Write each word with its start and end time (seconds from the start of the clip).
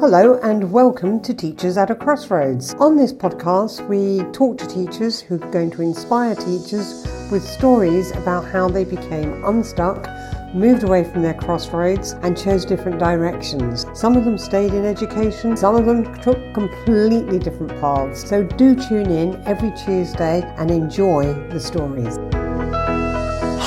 Hello 0.00 0.38
and 0.44 0.70
welcome 0.70 1.20
to 1.22 1.34
Teachers 1.34 1.76
at 1.76 1.90
a 1.90 1.94
Crossroads. 1.96 2.72
On 2.74 2.94
this 2.94 3.12
podcast, 3.12 3.84
we 3.88 4.22
talk 4.30 4.56
to 4.58 4.66
teachers 4.68 5.20
who 5.20 5.42
are 5.42 5.50
going 5.50 5.72
to 5.72 5.82
inspire 5.82 6.36
teachers 6.36 7.04
with 7.32 7.42
stories 7.42 8.12
about 8.12 8.44
how 8.44 8.68
they 8.68 8.84
became 8.84 9.44
unstuck, 9.44 10.08
moved 10.54 10.84
away 10.84 11.02
from 11.02 11.22
their 11.22 11.34
crossroads, 11.34 12.12
and 12.22 12.38
chose 12.38 12.64
different 12.64 13.00
directions. 13.00 13.86
Some 13.92 14.16
of 14.16 14.24
them 14.24 14.38
stayed 14.38 14.72
in 14.72 14.84
education, 14.84 15.56
some 15.56 15.74
of 15.74 15.84
them 15.84 16.04
took 16.22 16.38
completely 16.54 17.40
different 17.40 17.72
paths. 17.80 18.22
So 18.22 18.44
do 18.44 18.76
tune 18.76 19.10
in 19.10 19.42
every 19.46 19.72
Tuesday 19.84 20.42
and 20.58 20.70
enjoy 20.70 21.24
the 21.48 21.58
stories. 21.58 22.18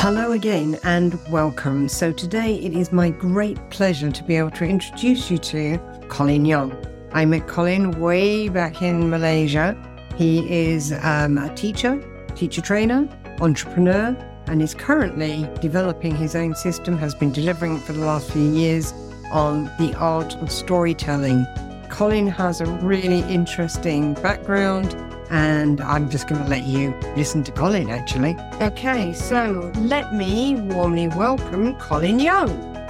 Hello 0.04 0.32
again 0.32 0.80
and 0.84 1.20
welcome. 1.30 1.88
So, 1.88 2.12
today 2.12 2.56
it 2.56 2.74
is 2.74 2.92
my 2.92 3.12
great 3.12 3.60
pleasure 3.70 4.10
to 4.10 4.24
be 4.24 4.36
able 4.36 4.50
to 4.50 4.66
introduce 4.66 5.30
you 5.30 5.38
to 5.38 5.80
Colin 6.12 6.46
Young. 6.46 6.76
I 7.14 7.26
met 7.26 7.48
Colin 7.48 8.00
way 8.00 8.50
back 8.50 8.82
in 8.82 9.10
Malaysia. 9.10 9.76
He 10.18 10.48
is 10.52 10.94
um, 11.02 11.38
a 11.38 11.52
teacher, 11.56 12.04
teacher 12.36 12.62
trainer, 12.62 13.08
entrepreneur, 13.40 14.16
and 14.48 14.62
is 14.62 14.74
currently 14.74 15.50
developing 15.62 16.14
his 16.14 16.36
own 16.36 16.54
system, 16.54 16.98
has 16.98 17.16
been 17.16 17.32
delivering 17.32 17.78
it 17.78 17.82
for 17.84 17.94
the 17.94 18.06
last 18.06 18.30
few 18.30 18.52
years 18.52 18.94
on 19.32 19.66
the 19.80 19.96
art 19.98 20.36
of 20.36 20.52
storytelling. 20.52 21.48
Colin 21.90 22.28
has 22.28 22.60
a 22.60 22.66
really 22.66 23.22
interesting 23.34 24.14
background 24.16 24.94
and 25.30 25.80
I'm 25.80 26.10
just 26.10 26.28
going 26.28 26.44
to 26.44 26.50
let 26.50 26.66
you 26.66 26.94
listen 27.16 27.42
to 27.46 27.54
Colin 27.54 27.90
actually. 27.90 28.36
Okay, 28.62 29.14
so 29.14 29.72
let 29.78 30.14
me 30.14 30.56
warmly 30.56 31.08
welcome 31.08 31.76
Colin 31.78 32.20
Young. 32.20 32.50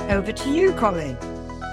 Over 0.10 0.32
to 0.32 0.50
you, 0.50 0.74
Colin. 0.74 1.16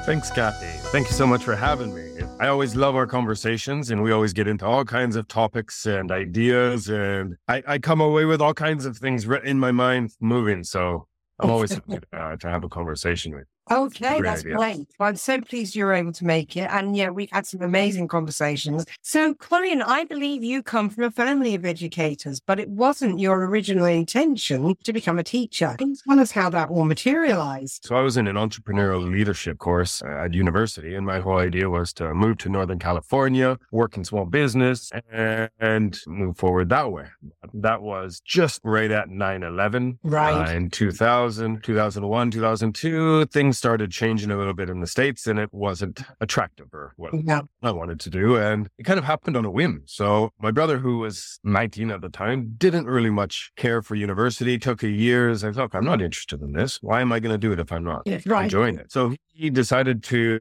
Thanks, 0.04 0.30
Kathy. 0.30 0.77
Thank 0.90 1.08
you 1.08 1.12
so 1.12 1.26
much 1.26 1.44
for 1.44 1.54
having 1.54 1.94
me. 1.94 2.24
I 2.40 2.48
always 2.48 2.74
love 2.74 2.96
our 2.96 3.06
conversations, 3.06 3.90
and 3.90 4.02
we 4.02 4.10
always 4.10 4.32
get 4.32 4.48
into 4.48 4.64
all 4.64 4.86
kinds 4.86 5.16
of 5.16 5.28
topics 5.28 5.84
and 5.84 6.10
ideas, 6.10 6.88
and 6.88 7.36
I, 7.46 7.62
I 7.66 7.78
come 7.78 8.00
away 8.00 8.24
with 8.24 8.40
all 8.40 8.54
kinds 8.54 8.86
of 8.86 8.96
things 8.96 9.26
in 9.44 9.58
my 9.58 9.70
mind 9.70 10.12
moving. 10.18 10.64
So 10.64 11.06
I'm 11.40 11.50
always 11.50 11.72
happy 11.72 11.98
uh, 12.14 12.36
to 12.36 12.48
have 12.48 12.64
a 12.64 12.70
conversation 12.70 13.34
with. 13.34 13.44
Okay, 13.70 14.20
that's 14.20 14.40
idea. 14.40 14.56
great. 14.56 14.88
Well, 14.98 15.08
I'm 15.08 15.16
so 15.16 15.40
pleased 15.40 15.74
you're 15.74 15.92
able 15.92 16.12
to 16.12 16.24
make 16.24 16.56
it. 16.56 16.68
And 16.70 16.96
yeah, 16.96 17.10
we've 17.10 17.30
had 17.30 17.46
some 17.46 17.62
amazing 17.62 18.08
conversations. 18.08 18.84
So, 19.02 19.34
Colin, 19.34 19.82
I 19.82 20.04
believe 20.04 20.42
you 20.42 20.62
come 20.62 20.90
from 20.90 21.04
a 21.04 21.10
family 21.10 21.54
of 21.54 21.64
educators, 21.64 22.40
but 22.40 22.58
it 22.58 22.68
wasn't 22.68 23.18
your 23.18 23.46
original 23.46 23.86
intention 23.86 24.74
to 24.84 24.92
become 24.92 25.18
a 25.18 25.24
teacher. 25.24 25.74
Can 25.78 25.90
you 25.90 25.96
Tell 26.08 26.20
us 26.20 26.30
how 26.30 26.48
that 26.50 26.70
all 26.70 26.84
materialized. 26.84 27.86
So, 27.86 27.96
I 27.96 28.02
was 28.02 28.16
in 28.16 28.26
an 28.26 28.36
entrepreneurial 28.36 29.10
leadership 29.10 29.58
course 29.58 30.02
uh, 30.02 30.24
at 30.24 30.34
university, 30.34 30.94
and 30.94 31.04
my 31.04 31.20
whole 31.20 31.38
idea 31.38 31.68
was 31.68 31.92
to 31.94 32.14
move 32.14 32.38
to 32.38 32.48
Northern 32.48 32.78
California, 32.78 33.58
work 33.72 33.96
in 33.96 34.04
small 34.04 34.24
business, 34.24 34.90
and 35.10 36.00
move 36.06 36.36
forward 36.36 36.68
that 36.70 36.90
way. 36.92 37.06
That 37.54 37.82
was 37.82 38.20
just 38.24 38.60
right 38.64 38.90
at 38.90 39.08
9 39.08 39.42
11. 39.42 39.98
Right. 40.02 40.48
Uh, 40.48 40.52
in 40.52 40.70
2000, 40.70 41.62
2001, 41.62 42.30
2002, 42.30 43.26
things 43.26 43.57
started 43.58 43.90
changing 43.90 44.30
a 44.30 44.36
little 44.36 44.54
bit 44.54 44.70
in 44.70 44.80
the 44.80 44.86
States 44.86 45.26
and 45.26 45.38
it 45.38 45.52
wasn't 45.52 46.00
attractive 46.20 46.68
or 46.72 46.92
what 46.96 47.12
yeah. 47.24 47.42
I 47.62 47.70
wanted 47.70 48.00
to 48.00 48.10
do. 48.10 48.36
And 48.36 48.68
it 48.78 48.84
kind 48.84 48.98
of 48.98 49.04
happened 49.04 49.36
on 49.36 49.44
a 49.44 49.50
whim. 49.50 49.82
So 49.86 50.30
my 50.40 50.50
brother, 50.50 50.78
who 50.78 50.98
was 50.98 51.40
19 51.44 51.90
at 51.90 52.00
the 52.00 52.08
time, 52.08 52.54
didn't 52.56 52.86
really 52.86 53.10
much 53.10 53.52
care 53.56 53.82
for 53.82 53.94
university, 53.94 54.58
took 54.58 54.82
a 54.82 54.88
year. 54.88 55.30
I 55.30 55.52
thought, 55.52 55.74
I'm 55.74 55.84
not 55.84 56.00
interested 56.00 56.40
in 56.40 56.52
this. 56.52 56.78
Why 56.80 57.00
am 57.00 57.12
I 57.12 57.20
going 57.20 57.34
to 57.34 57.38
do 57.38 57.52
it 57.52 57.60
if 57.60 57.70
I'm 57.72 57.84
not 57.84 58.02
yeah, 58.06 58.20
right. 58.26 58.44
enjoying 58.44 58.78
it? 58.78 58.90
So 58.92 59.14
he 59.26 59.50
decided 59.50 60.02
to 60.04 60.40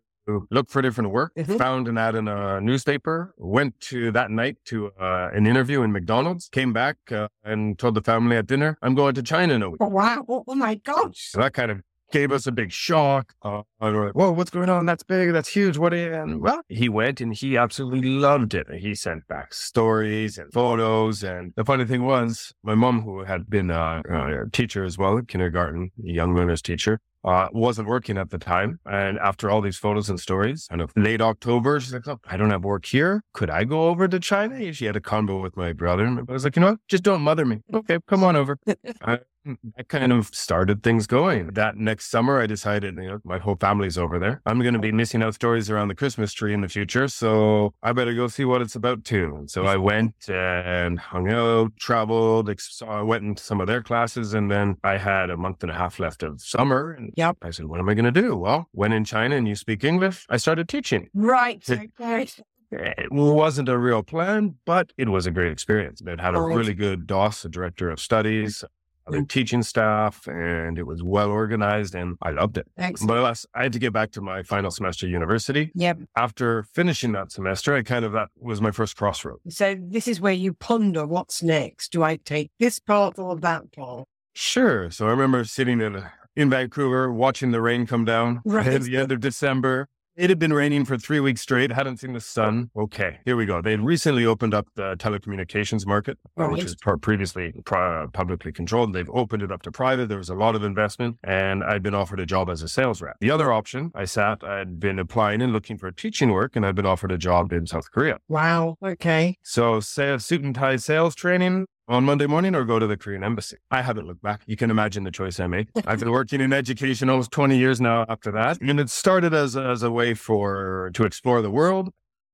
look 0.49 0.69
for 0.69 0.81
different 0.81 1.11
work, 1.11 1.33
mm-hmm. 1.35 1.57
found 1.57 1.87
an 1.87 1.97
ad 1.97 2.15
in 2.15 2.27
a 2.27 2.59
newspaper, 2.59 3.33
went 3.37 3.79
to 3.79 4.11
that 4.11 4.29
night 4.29 4.57
to 4.65 4.91
uh, 4.99 5.29
an 5.33 5.47
interview 5.47 5.81
in 5.83 5.91
McDonald's, 5.91 6.49
came 6.49 6.73
back 6.73 6.97
uh, 7.11 7.27
and 7.43 7.79
told 7.79 7.95
the 7.95 8.01
family 8.01 8.35
at 8.35 8.47
dinner, 8.47 8.77
I'm 8.81 8.95
going 8.95 9.15
to 9.15 9.23
China 9.23 9.53
in 9.53 9.61
a 9.61 9.69
week. 9.69 9.77
Oh, 9.81 9.87
wow. 9.87 10.25
Oh, 10.27 10.43
oh 10.47 10.55
my 10.55 10.75
gosh. 10.75 11.31
So 11.31 11.39
that 11.39 11.53
kind 11.53 11.71
of 11.71 11.81
gave 12.11 12.31
us 12.31 12.47
a 12.47 12.51
big 12.51 12.71
shock. 12.71 13.33
Uh, 13.41 13.61
and 13.79 13.95
we're 13.95 14.05
like, 14.07 14.15
whoa, 14.15 14.31
what's 14.31 14.49
going 14.49 14.69
on? 14.69 14.85
That's 14.85 15.03
big. 15.03 15.33
That's 15.33 15.49
huge. 15.49 15.77
What? 15.77 15.93
And 15.93 16.41
well, 16.41 16.61
he 16.69 16.89
went 16.89 17.21
and 17.21 17.33
he 17.33 17.57
absolutely 17.57 18.09
loved 18.09 18.53
it. 18.53 18.67
He 18.79 18.95
sent 18.95 19.27
back 19.27 19.53
stories 19.53 20.37
and 20.37 20.51
photos. 20.51 21.23
And 21.23 21.53
the 21.55 21.65
funny 21.65 21.85
thing 21.85 22.03
was, 22.03 22.53
my 22.63 22.75
mom, 22.75 23.01
who 23.01 23.23
had 23.23 23.49
been 23.49 23.69
a, 23.69 24.01
a 24.09 24.49
teacher 24.51 24.83
as 24.83 24.97
well, 24.97 25.21
kindergarten, 25.21 25.91
a 26.05 26.11
young 26.11 26.35
learners 26.35 26.61
teacher, 26.61 26.99
uh, 27.23 27.49
wasn't 27.51 27.87
working 27.87 28.17
at 28.17 28.29
the 28.29 28.37
time. 28.37 28.79
And 28.85 29.19
after 29.19 29.49
all 29.49 29.61
these 29.61 29.77
photos 29.77 30.09
and 30.09 30.19
stories, 30.19 30.67
kind 30.69 30.81
of 30.81 30.91
late 30.95 31.21
October, 31.21 31.79
she's 31.79 31.93
like, 31.93 32.07
oh, 32.07 32.19
I 32.25 32.37
don't 32.37 32.51
have 32.51 32.63
work 32.63 32.85
here. 32.85 33.21
Could 33.33 33.49
I 33.49 33.65
go 33.65 33.87
over 33.87 34.07
to 34.07 34.19
China? 34.19 34.71
She 34.71 34.85
had 34.85 34.95
a 34.95 35.01
convo 35.01 35.41
with 35.41 35.57
my 35.57 35.73
brother. 35.73 36.05
And 36.05 36.19
I 36.19 36.31
was 36.31 36.45
like, 36.45 36.55
you 36.55 36.61
know 36.61 36.71
what? 36.71 36.79
Just 36.87 37.03
don't 37.03 37.21
mother 37.21 37.45
me. 37.45 37.59
Okay, 37.73 37.99
come 38.07 38.23
on 38.23 38.35
over. 38.35 38.57
I, 39.01 39.19
Mm-hmm. 39.47 39.69
that 39.77 39.87
kind 39.87 40.11
of 40.11 40.27
started 40.33 40.83
things 40.83 41.07
going. 41.07 41.47
That 41.53 41.77
next 41.77 42.11
summer, 42.11 42.41
I 42.41 42.47
decided, 42.47 42.95
you 42.97 43.07
know, 43.07 43.19
my 43.23 43.37
whole 43.37 43.55
family's 43.55 43.97
over 43.97 44.19
there. 44.19 44.41
I'm 44.45 44.59
going 44.59 44.73
to 44.73 44.79
be 44.79 44.91
missing 44.91 45.23
out 45.23 45.35
stories 45.35 45.69
around 45.69 45.87
the 45.87 45.95
Christmas 45.95 46.33
tree 46.33 46.53
in 46.53 46.59
the 46.61 46.67
future. 46.67 47.07
So 47.07 47.73
I 47.81 47.93
better 47.93 48.13
go 48.13 48.27
see 48.27 48.43
what 48.43 48.61
it's 48.61 48.75
about 48.75 49.05
too. 49.05 49.35
And 49.37 49.49
so 49.49 49.65
I 49.65 49.77
went 49.77 50.27
and 50.27 50.99
hung 50.99 51.31
out, 51.31 51.71
traveled, 51.79 52.49
ex- 52.49 52.81
I 52.85 53.01
went 53.01 53.23
into 53.23 53.41
some 53.41 53.61
of 53.61 53.67
their 53.67 53.81
classes. 53.81 54.33
And 54.33 54.51
then 54.51 54.75
I 54.83 54.97
had 54.97 55.29
a 55.29 55.37
month 55.37 55.63
and 55.63 55.71
a 55.71 55.75
half 55.75 55.97
left 55.99 56.23
of 56.23 56.41
summer. 56.41 56.91
And 56.91 57.13
yep. 57.15 57.37
I 57.41 57.51
said, 57.51 57.67
what 57.67 57.79
am 57.79 57.87
I 57.87 57.93
going 57.93 58.11
to 58.13 58.21
do? 58.21 58.35
Well, 58.35 58.67
when 58.73 58.91
in 58.91 59.05
China 59.05 59.37
and 59.37 59.47
you 59.47 59.55
speak 59.55 59.85
English, 59.85 60.25
I 60.29 60.37
started 60.37 60.67
teaching. 60.67 61.09
Right. 61.13 61.63
Okay. 61.69 62.27
It 62.69 63.11
wasn't 63.11 63.69
a 63.69 63.77
real 63.77 64.03
plan, 64.03 64.55
but 64.65 64.91
it 64.97 65.07
was 65.07 65.25
a 65.25 65.31
great 65.31 65.53
experience. 65.53 66.01
It 66.05 66.19
had 66.19 66.35
a 66.35 66.41
really 66.41 66.73
good 66.73 67.07
DOS, 67.07 67.45
a 67.45 67.49
director 67.49 67.89
of 67.89 67.99
studies, 67.99 68.61
other 69.07 69.23
teaching 69.23 69.63
staff, 69.63 70.27
and 70.27 70.77
it 70.77 70.85
was 70.85 71.03
well 71.03 71.29
organized, 71.29 71.95
and 71.95 72.17
I 72.21 72.31
loved 72.31 72.57
it. 72.57 72.67
Excellent. 72.77 73.07
But 73.07 73.17
alas, 73.17 73.45
I 73.53 73.63
had 73.63 73.73
to 73.73 73.79
get 73.79 73.93
back 73.93 74.11
to 74.11 74.21
my 74.21 74.43
final 74.43 74.71
semester 74.71 75.07
university. 75.07 75.71
Yep. 75.75 75.99
After 76.15 76.63
finishing 76.63 77.11
that 77.13 77.31
semester, 77.31 77.75
I 77.75 77.83
kind 77.83 78.05
of 78.05 78.11
that 78.13 78.29
was 78.39 78.61
my 78.61 78.71
first 78.71 78.95
crossroad. 78.95 79.39
So 79.49 79.75
this 79.79 80.07
is 80.07 80.19
where 80.19 80.33
you 80.33 80.53
ponder 80.53 81.05
what's 81.05 81.41
next. 81.41 81.91
Do 81.91 82.03
I 82.03 82.17
take 82.17 82.51
this 82.59 82.79
path 82.79 83.17
or 83.19 83.35
that 83.37 83.71
path? 83.71 84.05
Sure. 84.33 84.91
So 84.91 85.07
I 85.07 85.11
remember 85.11 85.43
sitting 85.43 85.81
in 85.81 86.03
in 86.35 86.51
Vancouver, 86.51 87.11
watching 87.11 87.51
the 87.51 87.61
rain 87.61 87.87
come 87.87 88.05
down 88.05 88.41
right. 88.45 88.67
at 88.67 88.83
the 88.83 88.95
end 88.95 89.11
of 89.11 89.19
December, 89.19 89.87
it 90.17 90.29
had 90.29 90.39
been 90.39 90.53
raining 90.53 90.83
for 90.83 90.97
three 90.97 91.19
weeks 91.19 91.41
straight, 91.41 91.71
hadn't 91.71 91.97
seen 91.97 92.13
the 92.13 92.19
sun. 92.19 92.71
Okay, 92.75 93.19
here 93.23 93.35
we 93.35 93.45
go. 93.45 93.61
They 93.61 93.71
had 93.71 93.85
recently 93.85 94.25
opened 94.25 94.53
up 94.53 94.67
the 94.75 94.95
telecommunications 94.97 95.85
market, 95.85 96.17
uh, 96.37 96.43
right. 96.43 96.51
which 96.51 96.63
was 96.63 96.75
previously 97.01 97.53
uh, 97.71 98.07
publicly 98.11 98.51
controlled. 98.51 98.93
They've 98.93 99.09
opened 99.11 99.43
it 99.43 99.51
up 99.51 99.61
to 99.61 99.71
private. 99.71 100.09
There 100.09 100.17
was 100.17 100.29
a 100.29 100.35
lot 100.35 100.55
of 100.55 100.63
investment, 100.63 101.17
and 101.23 101.63
I'd 101.63 101.83
been 101.83 101.95
offered 101.95 102.19
a 102.19 102.25
job 102.25 102.49
as 102.49 102.63
a 102.63 102.67
sales 102.67 103.01
rep. 103.01 103.17
The 103.21 103.29
other 103.29 103.53
option, 103.53 103.91
I 103.93 104.05
sat, 104.05 104.43
I'd 104.43 104.79
been 104.79 104.97
applying 104.97 105.41
and 105.41 105.53
looking 105.53 105.77
for 105.77 105.91
teaching 105.91 106.31
work, 106.31 106.55
and 106.55 106.65
I'd 106.65 106.75
been 106.75 106.85
offered 106.85 107.11
a 107.11 107.17
job 107.17 107.53
in 107.53 107.67
South 107.67 107.91
Korea. 107.91 108.17
Wow. 108.27 108.77
Okay. 108.83 109.37
So, 109.43 109.79
say 109.79 110.17
suit 110.17 110.41
and 110.41 110.55
tie 110.55 110.77
sales 110.77 111.13
training, 111.13 111.67
on 111.87 112.03
Monday 112.03 112.27
morning 112.27 112.55
or 112.55 112.65
go 112.65 112.79
to 112.79 112.87
the 112.87 112.97
Korean 112.97 113.23
embassy. 113.23 113.57
I 113.71 113.81
haven't 113.81 114.07
looked 114.07 114.21
back. 114.21 114.41
You 114.45 114.55
can 114.57 114.69
imagine 114.69 115.03
the 115.03 115.11
choice 115.11 115.39
I 115.39 115.47
made. 115.47 115.69
I've 115.85 115.99
been 115.99 116.11
working 116.11 116.41
in 116.41 116.51
education 116.53 117.09
almost 117.09 117.31
20 117.31 117.57
years 117.57 117.79
now 117.79 118.05
after 118.09 118.31
that. 118.31 118.59
And 118.61 118.79
it 118.79 118.89
started 118.89 119.33
as, 119.33 119.55
as 119.55 119.83
a 119.83 119.91
way 119.91 120.13
for, 120.13 120.91
to 120.93 121.03
explore 121.03 121.41
the 121.41 121.51
world. 121.51 121.91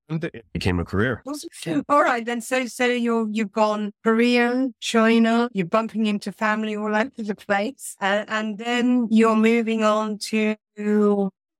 And 0.09 0.24
it 0.24 0.46
became 0.52 0.80
a 0.80 0.86
career. 0.86 1.22
All 1.88 2.03
right, 2.03 2.25
then. 2.25 2.41
So, 2.41 2.66
so 2.66 2.86
you're 2.86 3.25
you've 3.31 3.53
gone 3.53 3.94
Korea, 4.03 4.68
China. 4.81 5.50
You're 5.53 5.66
bumping 5.66 6.08
into 6.08 6.34
family 6.34 6.75
all 6.75 6.94
over 6.94 7.09
the 7.16 7.35
place, 7.35 7.96
uh, 8.02 8.25
and 8.28 8.58
then 8.58 9.08
you're 9.09 9.38
moving 9.38 9.81
on 9.81 10.18
to 10.18 10.58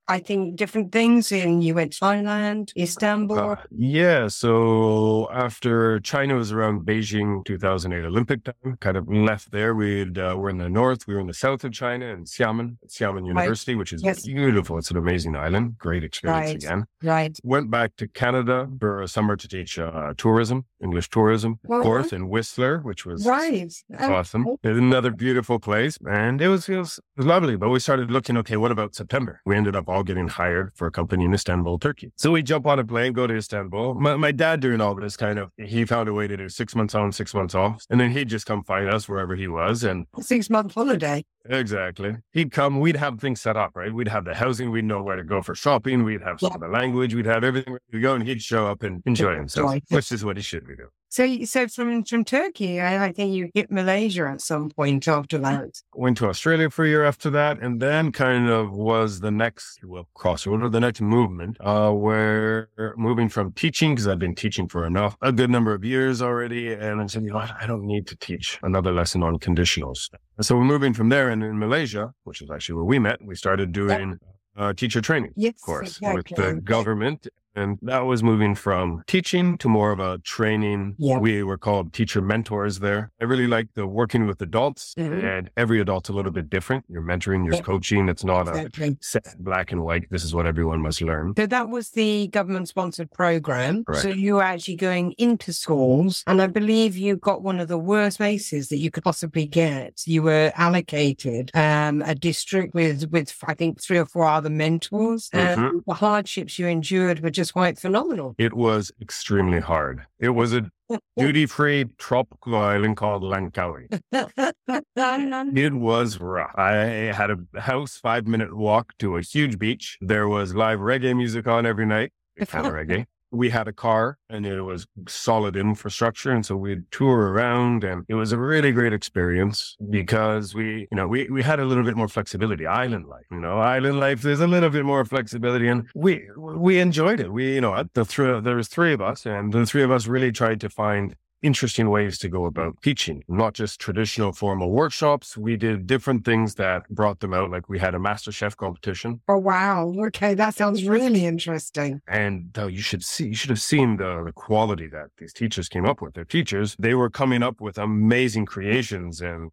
I 0.08 0.20
think 0.20 0.58
different 0.58 0.92
things 0.92 1.32
in 1.32 1.62
you 1.62 1.76
went 1.76 1.94
Thailand, 1.94 2.72
Istanbul. 2.78 3.40
Uh, 3.40 3.56
yeah. 3.72 4.28
So 4.28 5.30
after 5.32 6.00
China 6.02 6.36
was 6.36 6.52
around 6.52 6.82
Beijing 6.82 7.46
2008 7.46 8.06
Olympic 8.06 8.44
time, 8.44 8.78
kind 8.82 8.98
of 8.98 9.08
left 9.08 9.52
there. 9.52 9.74
We'd, 9.74 10.18
uh, 10.18 10.36
we're 10.38 10.50
in 10.50 10.58
the 10.58 10.70
north, 10.70 11.08
we 11.08 11.14
were 11.14 11.22
in 11.22 11.28
the 11.28 11.34
south 11.34 11.64
of 11.64 11.72
China 11.72 12.06
in 12.08 12.26
Xiamen, 12.26 12.78
Xiamen 12.88 13.26
University, 13.26 13.74
right. 13.74 13.80
which 13.80 13.94
is 13.94 14.04
yes. 14.04 14.26
beautiful. 14.26 14.78
It's 14.78 14.92
an 14.92 14.98
amazing 14.98 15.36
island. 15.38 15.78
Great 15.78 16.04
experience 16.04 16.48
right. 16.48 16.56
again. 16.56 16.86
Right. 17.02 17.40
Went 17.44 17.72
back 17.72 17.96
to 17.98 18.08
Canada 18.08 18.68
for 18.80 19.02
a 19.02 19.08
summer 19.08 19.38
to 19.38 19.48
teach 19.48 19.80
uh, 19.80 20.14
tourism, 20.18 20.66
English 20.82 21.10
tourism 21.10 21.60
well, 21.64 21.82
course 21.82 22.12
in 22.12 22.28
Whistler, 22.28 22.80
which 22.80 23.06
was 23.06 23.26
right. 23.26 23.74
awesome. 24.00 24.48
Okay. 24.48 24.72
Another 24.72 25.12
beautiful 25.12 25.60
place. 25.60 25.98
And 26.06 26.42
it 26.42 26.50
was, 26.50 26.68
it 26.68 26.78
was 26.78 27.00
lovely. 27.18 27.56
But 27.56 27.70
we 27.70 27.80
started 27.80 28.12
looking, 28.12 28.38
okay, 28.38 28.58
what 28.58 28.72
about 28.72 28.96
September? 28.96 29.42
We 29.46 29.56
ended 29.56 29.76
up 29.76 29.88
all 29.88 30.04
getting 30.04 30.28
hired 30.28 30.72
for 30.76 30.88
a 30.88 30.92
company 30.92 31.26
in 31.26 31.34
Istanbul, 31.34 31.80
Turkey. 31.80 32.12
So 32.18 32.32
we 32.32 32.44
jump 32.44 32.66
on 32.66 32.80
a 32.80 32.84
plane, 32.86 33.14
go 33.14 33.28
to 33.28 33.36
Istanbul. 33.36 33.96
My, 33.96 34.16
my 34.16 34.32
dad 34.32 34.60
during 34.60 34.82
all 34.82 34.96
this 34.96 35.18
kind 35.18 35.40
of, 35.40 35.50
he 35.58 35.86
found 35.86 36.10
a 36.10 36.14
way 36.14 36.28
to 36.28 36.38
do 36.38 36.50
six 36.50 36.76
months 36.76 36.96
on, 36.96 37.12
six 37.12 37.34
months 37.34 37.56
off. 37.56 37.84
And 37.90 38.00
then 38.00 38.12
he'd 38.12 38.30
just 38.30 38.46
come 38.46 38.64
find 38.64 38.90
us 38.90 39.08
wherever 39.08 39.36
he 39.36 39.48
was. 39.48 39.84
And 39.84 40.06
six 40.20 40.50
month 40.50 40.74
holiday. 40.74 41.24
Exactly. 41.50 42.16
He'd 42.32 42.52
come, 42.52 42.80
we'd 42.80 42.96
have 42.96 43.20
things 43.20 43.42
set 43.42 43.58
up, 43.58 43.72
right? 43.76 43.94
We'd 43.94 44.08
have 44.08 44.26
the 44.26 44.34
housing, 44.34 44.72
we'd 44.72 44.86
know 44.86 45.04
where 45.04 45.18
to 45.18 45.24
go 45.24 45.42
for 45.42 45.56
shopping, 45.56 46.04
we'd 46.04 46.22
have 46.22 46.40
some 46.40 46.52
yeah. 46.52 46.56
of 46.56 46.62
the 46.62 46.68
language, 46.68 47.14
we'd 47.14 47.26
have 47.26 47.44
everything 47.44 47.74
ready 47.74 47.84
to 47.92 48.00
go, 48.00 48.16
and 48.16 48.26
he'd 48.26 48.42
show 48.42 48.68
up 48.68 48.82
and 48.84 49.04
enjoy 49.06 49.36
himself, 49.36 49.76
which 49.90 50.12
is 50.12 50.24
what 50.24 50.38
he 50.38 50.44
should 50.44 50.66
be 50.66 50.76
doing. 50.76 50.90
So, 51.14 51.44
so 51.44 51.68
from 51.68 52.04
from 52.06 52.26
Turkey, 52.26 52.82
I, 52.82 53.06
I, 53.06 53.12
think 53.12 53.36
you 53.36 53.52
hit 53.54 53.70
Malaysia 53.70 54.26
at 54.26 54.42
some 54.42 54.72
point 54.72 55.08
after 55.08 55.38
that. 55.38 55.80
Went 55.94 56.18
to 56.18 56.28
Australia 56.28 56.72
for 56.72 56.86
a 56.86 56.88
year 56.88 57.06
after 57.06 57.30
that, 57.30 57.60
and 57.62 57.80
then 57.80 58.12
kind 58.12 58.50
of 58.50 58.72
was 58.72 59.20
the 59.20 59.30
next 59.30 59.84
well 59.84 60.08
crossover, 60.18 60.72
the 60.72 60.80
next 60.80 61.02
movement, 61.02 61.58
uh, 61.60 61.92
where 61.92 62.70
moving 62.98 63.30
from 63.30 63.52
teaching 63.52 63.94
because 63.94 64.08
I'd 64.08 64.18
been 64.18 64.34
teaching 64.34 64.68
for 64.68 64.88
enough 64.88 65.16
a 65.22 65.32
good 65.32 65.52
number 65.52 65.72
of 65.76 65.86
years 65.86 66.20
already, 66.20 66.74
and 66.74 67.00
I 67.00 67.06
said, 67.06 67.22
you 67.22 67.30
know, 67.30 67.36
what? 67.36 67.52
I 67.62 67.68
don't 67.68 67.86
need 67.86 68.08
to 68.08 68.16
teach 68.16 68.58
another 68.64 68.92
lesson 68.92 69.22
on 69.22 69.38
conditionals. 69.38 70.10
so 70.42 70.56
we're 70.56 70.64
moving 70.64 70.96
from 70.96 71.10
there, 71.10 71.30
and 71.30 71.44
in 71.44 71.60
Malaysia, 71.60 72.12
which 72.24 72.42
is 72.42 72.50
actually 72.50 72.74
where 72.74 72.86
we 72.86 72.98
met, 72.98 73.24
we 73.24 73.36
started 73.36 73.72
doing. 73.72 74.18
Uh, 74.56 74.72
teacher 74.72 75.02
training, 75.02 75.32
yes, 75.36 75.56
of 75.56 75.62
course, 75.62 75.98
exactly. 75.98 76.16
with 76.16 76.28
the 76.38 76.62
government 76.62 77.28
and 77.56 77.78
that 77.82 78.00
was 78.00 78.24
moving 78.24 78.56
from 78.56 79.04
teaching 79.08 79.58
to 79.60 79.70
more 79.70 79.92
of 79.92 80.00
a 80.00 80.18
training. 80.20 80.96
Yeah. 80.98 81.20
We 81.20 81.44
were 81.44 81.58
called 81.58 81.94
teacher 81.94 82.22
mentors 82.22 82.80
there. 82.80 83.12
I 83.22 83.26
really 83.26 83.48
like 83.48 83.68
the 83.76 83.88
working 83.88 84.28
with 84.28 84.42
adults 84.42 84.94
mm-hmm. 84.98 85.26
and 85.26 85.50
every 85.58 85.80
adult's 85.80 86.10
a 86.10 86.14
little 86.14 86.32
bit 86.32 86.50
different. 86.50 86.86
You're 86.90 87.02
mentoring, 87.02 87.46
you're 87.46 87.56
yeah. 87.56 87.62
coaching. 87.62 88.10
It's 88.10 88.24
not 88.24 88.48
exactly. 88.48 88.90
a 88.90 88.96
set 89.02 89.36
black 89.40 89.72
and 89.72 89.84
white. 89.84 90.08
This 90.10 90.24
is 90.24 90.34
what 90.34 90.46
everyone 90.46 90.82
must 90.82 91.02
learn. 91.02 91.34
So 91.38 91.46
that 91.46 91.70
was 91.70 91.92
the 91.92 92.28
government 92.28 92.68
sponsored 92.70 93.12
program. 93.12 93.84
So 93.94 94.10
you 94.10 94.36
were 94.36 94.44
actually 94.44 94.76
going 94.76 95.14
into 95.18 95.54
schools 95.54 96.24
and 96.28 96.42
I 96.42 96.48
believe 96.48 96.98
you 96.98 97.16
got 97.16 97.42
one 97.42 97.60
of 97.60 97.68
the 97.68 97.78
worst 97.78 98.18
places 98.18 98.70
that 98.70 98.78
you 98.78 98.92
could 98.92 99.04
possibly 99.04 99.46
get. 99.46 100.04
You 100.06 100.24
were 100.24 100.52
allocated 100.56 101.52
um, 101.54 102.02
a 102.02 102.16
district 102.16 102.74
with, 102.74 103.12
with, 103.12 103.34
I 103.46 103.54
think 103.54 103.82
three 103.82 103.98
or 103.98 104.06
four 104.06 104.26
other 104.26 104.50
mentors 104.50 105.30
mm-hmm. 105.30 105.64
and 105.64 105.84
the 105.86 105.94
hardships 105.94 106.58
you 106.58 106.68
endured 106.68 107.22
were 107.22 107.30
just 107.30 107.43
just 107.44 107.54
quite 107.54 107.78
phenomenal. 107.78 108.36
It 108.38 108.54
was 108.54 108.90
extremely 109.02 109.60
hard. 109.60 110.06
It 110.18 110.30
was 110.30 110.54
a 110.54 110.72
duty 111.18 111.46
free 111.46 111.86
tropical 111.98 112.56
island 112.56 112.96
called 112.96 113.22
Langkawi. 113.22 113.88
it 115.66 115.74
was 115.74 116.22
rough. 116.22 116.56
I 116.56 116.74
had 116.74 117.32
a 117.32 117.60
house 117.60 117.98
five 117.98 118.28
minute 118.28 118.56
walk 118.56 118.94
to 119.00 119.18
a 119.18 119.22
huge 119.22 119.60
beach. 119.60 119.98
There 120.00 120.30
was 120.30 120.56
live 120.56 120.80
reggae 120.80 121.14
music 121.18 121.46
on 121.46 121.66
every 121.66 121.86
night. 121.86 122.14
Kind 122.48 122.66
of 122.66 122.74
reggae 122.80 123.06
we 123.34 123.50
had 123.50 123.68
a 123.68 123.74
car 123.74 124.18
and 124.30 124.46
it 124.46 124.62
was 124.62 124.86
solid 125.08 125.56
infrastructure. 125.56 126.32
And 126.32 126.46
so 126.46 126.56
we'd 126.56 126.90
tour 126.92 127.32
around 127.32 127.84
and 127.84 128.06
it 128.08 128.14
was 128.14 128.32
a 128.32 128.38
really 128.38 128.72
great 128.72 128.94
experience 128.94 129.76
because 129.90 130.54
we, 130.54 130.88
you 130.92 130.96
know, 130.96 131.08
we, 131.08 131.28
we 131.30 131.42
had 131.42 131.60
a 131.60 131.66
little 131.66 131.84
bit 131.84 131.98
more 131.98 132.08
flexibility, 132.08 132.66
island 132.66 133.08
life, 133.08 133.26
you 133.32 133.40
know, 133.40 133.60
island 133.60 134.00
life, 134.00 134.22
there's 134.22 134.40
a 134.40 134.48
little 134.48 134.70
bit 134.70 134.86
more 134.86 135.04
flexibility 135.04 135.68
and 135.68 135.88
we, 135.96 136.28
we 136.38 136.80
enjoyed 136.80 137.20
it. 137.20 137.34
We, 137.34 137.56
you 137.56 137.62
know, 137.62 137.84
the 137.94 138.06
three, 138.06 138.40
there 138.40 138.56
was 138.56 138.68
three 138.68 138.94
of 138.94 139.02
us 139.02 139.26
and 139.26 139.52
the 139.52 139.66
three 139.66 139.84
of 139.84 139.92
us 139.92 140.08
really 140.08 140.32
tried 140.32 140.62
to 140.62 140.70
find 140.70 141.16
interesting 141.44 141.90
ways 141.90 142.18
to 142.20 142.30
go 142.30 142.46
about 142.46 142.82
teaching, 142.82 143.24
not 143.28 143.54
just 143.54 143.80
traditional 143.80 144.32
formal 144.32 144.72
workshops. 144.72 145.38
We 145.38 145.58
did 145.58 145.86
different 145.86 146.26
things 146.26 146.56
that 146.56 146.90
brought 146.90 147.20
them 147.20 147.34
out. 147.34 147.52
Like 147.52 147.70
we 147.70 147.78
had 147.78 147.94
a 147.94 148.00
master 148.00 148.32
chef 148.32 148.58
competition. 148.58 149.22
Oh, 149.28 149.38
wow. 149.38 149.94
Okay. 150.08 150.34
That 150.34 150.56
sounds 150.56 150.88
really 150.88 151.26
interesting. 151.26 152.02
And 152.08 152.58
uh, 152.58 152.68
you 152.68 152.82
should 152.82 153.04
see, 153.04 153.28
you 153.28 153.36
should 153.36 153.50
have 153.50 153.62
seen 153.62 153.98
the, 153.98 154.24
the 154.26 154.32
quality 154.32 154.88
that 154.88 155.08
these 155.18 155.34
teachers 155.34 155.70
came 155.70 155.86
up 155.86 156.02
with. 156.02 156.14
Their 156.14 156.26
teachers, 156.26 156.76
they 156.80 156.96
were 156.96 157.10
coming 157.10 157.44
up 157.44 157.62
with 157.62 157.78
amazing 157.78 158.46
creations 158.46 159.22
and 159.22 159.52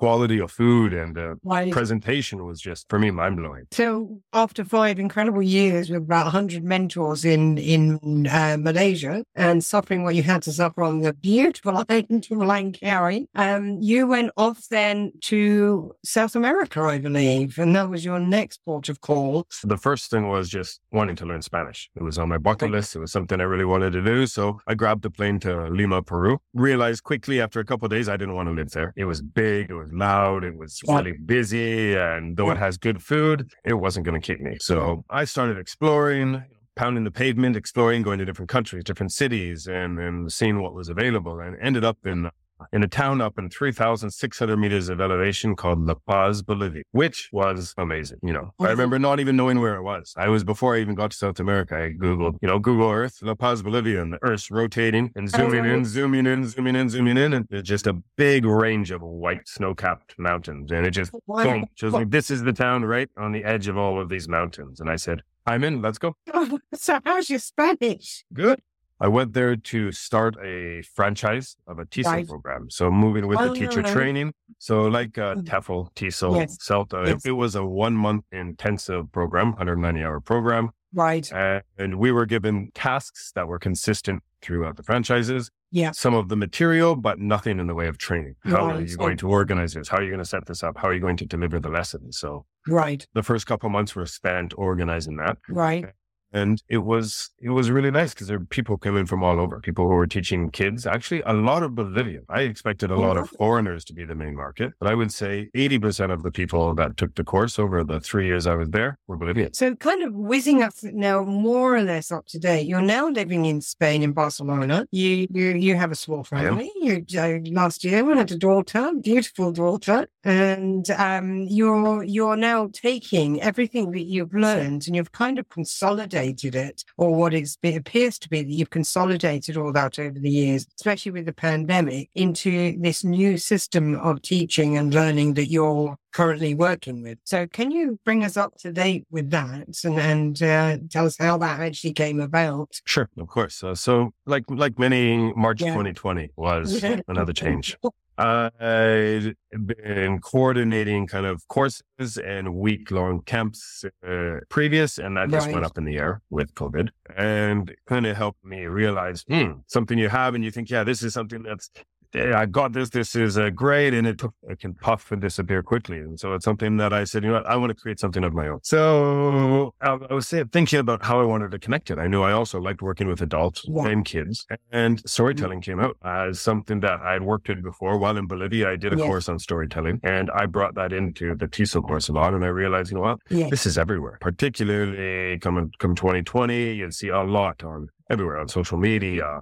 quality 0.00 0.40
of 0.40 0.50
food 0.50 0.94
and 0.94 1.14
the 1.14 1.38
right. 1.44 1.70
presentation 1.70 2.46
was 2.46 2.58
just 2.58 2.88
for 2.88 2.98
me 2.98 3.10
mind 3.10 3.36
blowing. 3.36 3.66
So 3.70 4.18
after 4.32 4.64
five 4.64 4.98
incredible 4.98 5.42
years 5.42 5.90
with 5.90 6.02
about 6.02 6.24
100 6.24 6.64
mentors 6.64 7.24
in 7.24 7.58
in 7.58 8.26
uh, 8.26 8.56
Malaysia 8.58 9.22
and 9.34 9.62
suffering 9.62 10.02
what 10.02 10.14
you 10.14 10.22
had 10.22 10.42
to 10.46 10.52
suffer 10.52 10.82
on 10.82 11.00
the 11.00 11.12
beautiful 11.12 11.84
island 11.88 12.26
of 12.30 12.38
Langkawi, 12.38 13.26
um, 13.34 13.78
you 13.80 14.06
went 14.06 14.30
off 14.38 14.58
then 14.70 15.12
to 15.30 15.92
South 16.02 16.34
America, 16.34 16.80
I 16.80 16.98
believe, 16.98 17.58
and 17.58 17.76
that 17.76 17.90
was 17.90 18.02
your 18.02 18.20
next 18.20 18.58
port 18.64 18.88
of 18.88 19.02
call. 19.02 19.46
The 19.62 19.76
first 19.76 20.10
thing 20.10 20.28
was 20.28 20.48
just 20.48 20.80
wanting 20.92 21.16
to 21.16 21.26
learn 21.26 21.42
Spanish. 21.42 21.90
It 21.94 22.02
was 22.02 22.16
on 22.18 22.28
my 22.30 22.38
bucket 22.38 22.70
list. 22.70 22.96
It 22.96 23.00
was 23.00 23.12
something 23.12 23.38
I 23.38 23.44
really 23.44 23.66
wanted 23.66 23.92
to 23.92 24.02
do. 24.02 24.26
So 24.26 24.60
I 24.66 24.74
grabbed 24.74 25.02
the 25.02 25.10
plane 25.10 25.38
to 25.40 25.68
Lima, 25.68 26.02
Peru. 26.02 26.38
Realized 26.54 27.02
quickly 27.04 27.38
after 27.44 27.60
a 27.60 27.66
couple 27.66 27.86
days 27.88 28.08
I 28.08 28.16
didn't 28.16 28.34
want 28.34 28.48
to 28.48 28.54
live 28.54 28.70
there. 28.70 28.94
It 28.96 29.04
was 29.04 29.20
big. 29.20 29.70
It 29.70 29.74
was 29.74 29.89
loud. 29.92 30.44
It 30.44 30.56
was 30.56 30.80
really 30.86 31.12
busy. 31.12 31.94
And 31.94 32.36
though 32.36 32.50
it 32.50 32.58
has 32.58 32.76
good 32.76 33.02
food, 33.02 33.50
it 33.64 33.74
wasn't 33.74 34.06
going 34.06 34.20
to 34.20 34.26
keep 34.26 34.40
me. 34.40 34.56
So 34.60 35.04
I 35.10 35.24
started 35.24 35.58
exploring, 35.58 36.42
pounding 36.76 37.04
the 37.04 37.10
pavement, 37.10 37.56
exploring, 37.56 38.02
going 38.02 38.18
to 38.18 38.24
different 38.24 38.48
countries, 38.48 38.84
different 38.84 39.12
cities, 39.12 39.66
and, 39.66 39.98
and 39.98 40.32
seeing 40.32 40.62
what 40.62 40.74
was 40.74 40.88
available. 40.88 41.40
And 41.40 41.56
ended 41.60 41.84
up 41.84 41.98
in 42.04 42.30
in 42.72 42.82
a 42.82 42.88
town 42.88 43.20
up 43.20 43.38
in 43.38 43.50
3,600 43.50 44.56
meters 44.56 44.88
of 44.88 45.00
elevation 45.00 45.56
called 45.56 45.86
La 45.86 45.94
Paz, 46.06 46.42
Bolivia, 46.42 46.82
which 46.92 47.28
was 47.32 47.74
amazing. 47.78 48.18
You 48.22 48.32
know, 48.32 48.54
I 48.60 48.70
remember 48.70 48.98
not 48.98 49.20
even 49.20 49.36
knowing 49.36 49.60
where 49.60 49.76
it 49.76 49.82
was. 49.82 50.14
I 50.16 50.28
was 50.28 50.44
before 50.44 50.76
I 50.76 50.80
even 50.80 50.94
got 50.94 51.10
to 51.12 51.16
South 51.16 51.40
America. 51.40 51.76
I 51.76 51.92
Googled, 51.92 52.38
you 52.42 52.48
know, 52.48 52.58
Google 52.58 52.90
Earth, 52.90 53.18
La 53.22 53.34
Paz, 53.34 53.62
Bolivia, 53.62 54.02
and 54.02 54.12
the 54.12 54.18
Earth's 54.22 54.50
rotating 54.50 55.10
and 55.14 55.28
oh, 55.34 55.38
zooming 55.38 55.64
in, 55.64 55.84
zooming 55.84 56.26
in, 56.26 56.46
zooming 56.48 56.76
in, 56.76 56.88
zooming 56.88 57.16
in. 57.16 57.32
And 57.32 57.46
it's 57.50 57.68
just 57.68 57.86
a 57.86 57.94
big 58.16 58.44
range 58.44 58.90
of 58.90 59.02
white 59.02 59.48
snow 59.48 59.74
capped 59.74 60.18
mountains. 60.18 60.72
And 60.72 60.86
it 60.86 60.90
just, 60.90 61.12
boom, 61.26 61.66
just 61.74 61.94
like, 61.94 62.10
this 62.10 62.30
is 62.30 62.42
the 62.42 62.52
town 62.52 62.84
right 62.84 63.08
on 63.16 63.32
the 63.32 63.44
edge 63.44 63.68
of 63.68 63.76
all 63.76 64.00
of 64.00 64.08
these 64.08 64.28
mountains. 64.28 64.80
And 64.80 64.90
I 64.90 64.96
said, 64.96 65.22
I'm 65.46 65.64
in, 65.64 65.82
let's 65.82 65.98
go. 65.98 66.14
so 66.74 67.00
how's 67.04 67.30
your 67.30 67.38
Spanish? 67.38 68.24
Good. 68.32 68.60
I 69.00 69.08
went 69.08 69.32
there 69.32 69.56
to 69.56 69.92
start 69.92 70.36
a 70.44 70.82
franchise 70.82 71.56
of 71.66 71.78
a 71.78 71.86
TESOL 71.86 72.04
right. 72.04 72.28
program. 72.28 72.68
So 72.68 72.90
moving 72.90 73.26
with 73.26 73.38
oh, 73.40 73.48
the 73.48 73.54
teacher 73.54 73.80
right. 73.80 73.92
training. 73.92 74.34
So 74.58 74.82
like 74.82 75.16
uh, 75.16 75.36
mm. 75.36 75.44
TEFL, 75.44 75.94
TESOL, 75.94 76.36
yes. 76.36 76.58
CELTA, 76.58 77.06
yes. 77.06 77.24
It, 77.24 77.30
it, 77.30 77.32
was 77.32 77.54
a 77.54 77.64
one 77.64 77.94
month 77.94 78.24
intensive 78.30 79.10
program, 79.10 79.52
190 79.52 80.02
hour 80.02 80.20
program. 80.20 80.70
Right. 80.92 81.30
And 81.32 81.98
we 81.98 82.12
were 82.12 82.26
given 82.26 82.72
tasks 82.74 83.32
that 83.34 83.48
were 83.48 83.58
consistent 83.58 84.22
throughout 84.42 84.76
the 84.76 84.82
franchises. 84.82 85.50
Yeah. 85.70 85.92
Some 85.92 86.14
of 86.14 86.28
the 86.28 86.36
material, 86.36 86.96
but 86.96 87.18
nothing 87.20 87.58
in 87.60 87.68
the 87.68 87.74
way 87.74 87.86
of 87.86 87.96
training. 87.96 88.34
How 88.44 88.66
right. 88.66 88.76
are 88.76 88.80
you 88.82 88.96
going 88.96 89.16
to 89.18 89.28
organize 89.28 89.72
this? 89.72 89.88
How 89.88 89.98
are 89.98 90.02
you 90.02 90.10
going 90.10 90.18
to 90.18 90.28
set 90.28 90.46
this 90.46 90.62
up? 90.62 90.76
How 90.76 90.88
are 90.88 90.94
you 90.94 91.00
going 91.00 91.16
to 91.18 91.26
deliver 91.26 91.58
the 91.58 91.70
lesson? 91.70 92.12
So 92.12 92.44
Right. 92.66 93.06
The 93.14 93.22
first 93.22 93.46
couple 93.46 93.70
months 93.70 93.94
were 93.94 94.04
spent 94.04 94.52
organizing 94.58 95.16
that. 95.16 95.38
Right 95.48 95.86
and 96.32 96.62
it 96.68 96.78
was 96.78 97.30
it 97.38 97.50
was 97.50 97.70
really 97.70 97.90
nice 97.90 98.14
because 98.14 98.28
there 98.28 98.38
were 98.38 98.44
people 98.46 98.76
coming 98.76 99.06
from 99.06 99.22
all 99.22 99.40
over 99.40 99.60
people 99.60 99.88
who 99.88 99.94
were 99.94 100.06
teaching 100.06 100.50
kids. 100.50 100.86
Actually 100.86 101.22
a 101.26 101.32
lot 101.32 101.62
of 101.62 101.74
bolivian. 101.74 102.24
I 102.28 102.42
expected 102.42 102.90
a 102.90 102.96
lot 102.96 103.16
of 103.16 103.30
foreigners 103.30 103.84
to 103.86 103.92
be 103.92 104.04
the 104.04 104.14
main 104.14 104.34
market 104.36 104.72
but 104.78 104.88
i 104.88 104.94
would 104.94 105.12
say 105.12 105.50
80% 105.54 106.12
of 106.12 106.22
the 106.22 106.30
people 106.30 106.74
that 106.74 106.96
took 106.96 107.14
the 107.14 107.24
course 107.24 107.58
over 107.58 107.82
the 107.84 108.00
three 108.00 108.26
years 108.26 108.46
i 108.46 108.54
was 108.54 108.70
there 108.70 108.98
were 109.06 109.16
bolivian. 109.16 109.52
So 109.54 109.74
kind 109.74 110.02
of 110.02 110.14
whizzing 110.14 110.62
us 110.62 110.82
now 110.82 111.22
more 111.22 111.76
or 111.76 111.82
less 111.82 112.10
up 112.10 112.26
to 112.26 112.38
date 112.38 112.66
you're 112.66 112.82
now 112.82 113.08
living 113.08 113.44
in 113.46 113.60
spain 113.60 114.02
in 114.02 114.12
barcelona. 114.12 114.86
You 114.90 115.26
you, 115.30 115.50
you 115.50 115.76
have 115.76 115.90
a 115.90 115.94
small 115.94 116.24
family. 116.24 116.70
You 116.76 117.04
uh, 117.18 117.38
last 117.52 117.84
year 117.84 118.04
we 118.04 118.16
had 118.16 118.30
a 118.30 118.36
daughter 118.36 118.92
beautiful 119.00 119.52
daughter 119.52 120.06
and 120.24 120.90
um, 120.90 121.46
you're 121.48 122.02
you're 122.04 122.36
now 122.36 122.68
taking 122.72 123.40
everything 123.42 123.90
that 123.92 124.04
you've 124.04 124.34
learned 124.34 124.86
and 124.86 124.96
you've 124.96 125.12
kind 125.12 125.38
of 125.38 125.48
consolidated 125.48 126.19
it, 126.54 126.84
or 126.96 127.14
what 127.14 127.34
it 127.34 127.56
appears 127.62 128.18
to 128.18 128.28
be 128.28 128.42
that 128.42 128.50
you've 128.50 128.70
consolidated 128.70 129.56
all 129.56 129.72
that 129.72 129.98
over 129.98 130.18
the 130.18 130.30
years, 130.30 130.66
especially 130.76 131.12
with 131.12 131.26
the 131.26 131.32
pandemic, 131.32 132.10
into 132.14 132.76
this 132.80 133.04
new 133.04 133.36
system 133.38 133.96
of 133.96 134.22
teaching 134.22 134.76
and 134.76 134.94
learning 134.94 135.34
that 135.34 135.50
you're 135.50 135.96
currently 136.12 136.54
working 136.54 137.02
with. 137.02 137.18
So, 137.24 137.46
can 137.46 137.70
you 137.70 137.98
bring 138.04 138.24
us 138.24 138.36
up 138.36 138.56
to 138.58 138.72
date 138.72 139.06
with 139.10 139.30
that 139.30 139.68
and, 139.84 139.98
and 139.98 140.42
uh, 140.42 140.78
tell 140.90 141.06
us 141.06 141.16
how 141.18 141.38
that 141.38 141.60
actually 141.60 141.92
came 141.92 142.20
about? 142.20 142.80
Sure, 142.84 143.08
of 143.18 143.28
course. 143.28 143.62
Uh, 143.62 143.74
so, 143.74 144.12
like 144.26 144.44
like 144.48 144.78
many, 144.78 145.32
March 145.34 145.60
yeah. 145.60 145.68
2020 145.68 146.30
was 146.36 146.84
another 147.08 147.32
change. 147.32 147.76
I'd 148.20 149.34
been 149.66 150.20
coordinating 150.20 151.06
kind 151.06 151.26
of 151.26 151.46
courses 151.48 152.18
and 152.22 152.54
week 152.54 152.90
long 152.90 153.22
camps 153.22 153.84
uh, 154.06 154.40
previous, 154.48 154.98
and 154.98 155.16
that 155.16 155.30
just 155.30 155.46
right. 155.46 155.54
went 155.54 155.64
up 155.64 155.78
in 155.78 155.84
the 155.84 155.96
air 155.96 156.20
with 156.30 156.54
COVID 156.54 156.90
and 157.16 157.74
kind 157.86 158.06
of 158.06 158.16
helped 158.16 158.44
me 158.44 158.66
realize 158.66 159.24
hmm, 159.28 159.52
something 159.66 159.98
you 159.98 160.08
have 160.08 160.34
and 160.34 160.44
you 160.44 160.50
think, 160.50 160.70
yeah, 160.70 160.84
this 160.84 161.02
is 161.02 161.14
something 161.14 161.42
that's 161.42 161.70
hey, 161.74 161.82
I 162.14 162.46
got 162.46 162.72
this. 162.72 162.90
This 162.90 163.14
is 163.14 163.38
uh, 163.38 163.50
great. 163.50 163.94
And 163.94 164.06
it, 164.06 164.20
it 164.48 164.60
can 164.60 164.74
puff 164.74 165.12
and 165.12 165.20
disappear 165.20 165.62
quickly. 165.62 165.98
And 165.98 166.18
so 166.18 166.34
it's 166.34 166.44
something 166.44 166.76
that 166.78 166.92
I 166.92 167.04
said, 167.04 167.22
you 167.22 167.30
know 167.30 167.36
what? 167.36 167.46
I 167.46 167.56
want 167.56 167.70
to 167.70 167.74
create 167.74 168.00
something 168.00 168.24
of 168.24 168.32
my 168.32 168.48
own. 168.48 168.60
So 168.62 169.74
I, 169.80 169.98
I 170.10 170.14
was 170.14 170.28
thinking 170.28 170.78
about 170.78 171.04
how 171.04 171.20
I 171.20 171.24
wanted 171.24 171.50
to 171.52 171.58
connect 171.58 171.90
it. 171.90 171.98
I 171.98 172.06
knew 172.06 172.22
I 172.22 172.32
also 172.32 172.60
liked 172.60 172.82
working 172.82 173.08
with 173.08 173.20
adults 173.20 173.64
and 173.68 174.04
kids 174.04 174.46
and 174.72 175.00
storytelling 175.08 175.60
came 175.60 175.80
out 175.80 175.96
as 176.04 176.40
something 176.40 176.80
that 176.80 177.00
I 177.00 177.14
had 177.14 177.22
worked 177.22 177.48
in 177.48 177.62
before. 177.62 177.98
While 177.98 178.16
in 178.16 178.26
Bolivia, 178.26 178.70
I 178.70 178.76
did 178.76 178.92
a 178.92 178.96
yes. 178.96 179.06
course 179.06 179.28
on 179.28 179.38
storytelling 179.38 180.00
and 180.02 180.30
I 180.30 180.46
brought 180.46 180.74
that 180.74 180.92
into 180.92 181.34
the 181.34 181.46
TESOL 181.46 181.86
course 181.86 182.08
a 182.08 182.12
lot. 182.12 182.34
And 182.34 182.44
I 182.44 182.48
realized, 182.48 182.90
you 182.90 182.96
know 182.96 183.02
what? 183.02 183.18
Yes. 183.28 183.50
This 183.50 183.66
is 183.66 183.78
everywhere, 183.78 184.18
particularly 184.20 185.38
coming, 185.38 185.72
come 185.78 185.94
2020, 185.94 186.74
you'll 186.74 186.90
see 186.90 187.08
a 187.08 187.22
lot 187.22 187.62
on 187.62 187.88
everywhere 188.10 188.38
on 188.38 188.48
social 188.48 188.76
media, 188.76 189.40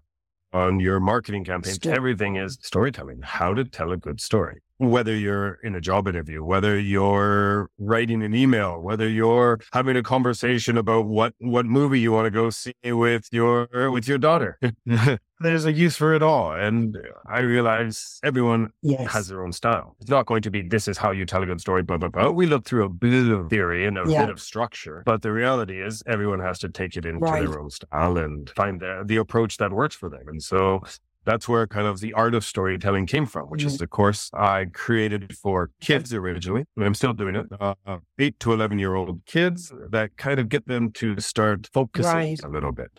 on 0.53 0.81
your 0.81 1.01
marketing 1.01 1.45
campaigns. 1.45 1.77
Story. 1.77 1.95
Everything 1.95 2.37
is 2.37 2.59
storytelling, 2.63 3.21
how 3.23 3.55
to 3.55 3.65
tell 3.65 3.93
a 3.93 3.97
good 3.97 4.21
story. 4.21 4.61
Whether 4.79 5.15
you're 5.15 5.55
in 5.65 5.75
a 5.75 5.81
job 5.81 6.07
interview, 6.09 6.45
whether 6.45 6.79
you're 6.79 7.71
writing 7.79 8.23
an 8.23 8.35
email, 8.35 8.81
whether 8.81 9.09
you're 9.09 9.59
having 9.73 9.97
a 9.97 10.03
conversation 10.03 10.77
about 10.77 11.07
what, 11.07 11.35
what 11.39 11.67
movie 11.67 12.01
you 12.01 12.13
want 12.13 12.27
to 12.27 12.31
go 12.31 12.51
see 12.51 12.75
with 12.85 13.29
your, 13.33 13.69
with 13.91 14.07
your 14.07 14.19
daughter. 14.19 14.59
there's 15.41 15.65
a 15.65 15.73
use 15.73 15.97
for 15.97 16.15
it 16.15 16.23
all. 16.23 16.53
And 16.53 16.97
I 17.27 17.41
realize 17.41 18.19
everyone 18.23 18.73
yes. 18.83 19.13
has 19.13 19.29
their 19.29 19.43
own 19.43 19.53
style. 19.53 19.97
It's 20.01 20.11
not 20.11 20.27
going 20.27 20.43
to 20.43 20.51
be 20.51 20.63
this 20.63 20.89
is 20.89 20.99
how 20.99 21.11
you 21.11 21.25
tell 21.27 21.43
a 21.43 21.47
good 21.47 21.61
story, 21.61 21.83
blah, 21.83 21.97
blah, 21.97 22.09
blah. 22.09 22.31
We 22.31 22.47
look 22.47 22.65
through 22.65 22.85
a 22.85 22.89
bit 22.89 23.31
of 23.31 23.49
theory 23.49 23.87
and 23.87 23.99
a 23.99 24.05
yeah. 24.07 24.23
bit 24.23 24.31
of 24.31 24.41
structure. 24.41 25.03
But 25.07 25.23
the 25.23 25.33
reality 25.33 25.81
is 25.81 26.03
everyone 26.07 26.41
has 26.41 26.59
to 26.61 26.69
take 26.69 26.97
it 26.97 27.05
into 27.05 27.21
right. 27.21 27.49
their 27.49 27.61
own 27.61 27.71
style 27.71 28.19
and 28.19 28.51
find 28.51 28.81
the, 28.81 29.03
the 29.07 29.17
approach 29.17 29.57
that 29.59 29.73
works 29.73 29.95
for 29.95 30.09
them. 30.09 30.23
And 30.27 30.43
so 30.43 30.83
that's 31.29 31.47
where 31.47 31.67
kind 31.67 31.87
of 31.87 32.01
the 32.01 32.15
art 32.15 32.35
of 32.35 32.43
storytelling 32.43 33.05
came 33.05 33.27
from, 33.27 33.51
which 33.51 33.61
mm-hmm. 33.61 33.69
is 33.69 33.77
the 33.77 33.87
course 33.87 34.31
I 34.33 34.65
created 34.73 35.37
for 35.37 35.71
kids 35.79 36.15
originally. 36.15 36.65
I'm 36.81 36.95
still 36.95 37.13
doing 37.13 37.37
it. 37.37 37.47
Uh, 37.61 37.75
eight 38.19 38.41
to 38.41 38.55
11 38.55 38.79
year 38.79 38.95
old 38.95 39.21
kids 39.27 39.71
that 39.91 40.17
kind 40.17 40.41
of 40.41 40.49
get 40.49 40.67
them 40.67 40.91
to 40.93 41.21
start 41.21 41.69
focusing 41.71 42.13
right. 42.13 42.43
a 42.43 42.49
little 42.49 42.73
bit. 42.73 42.91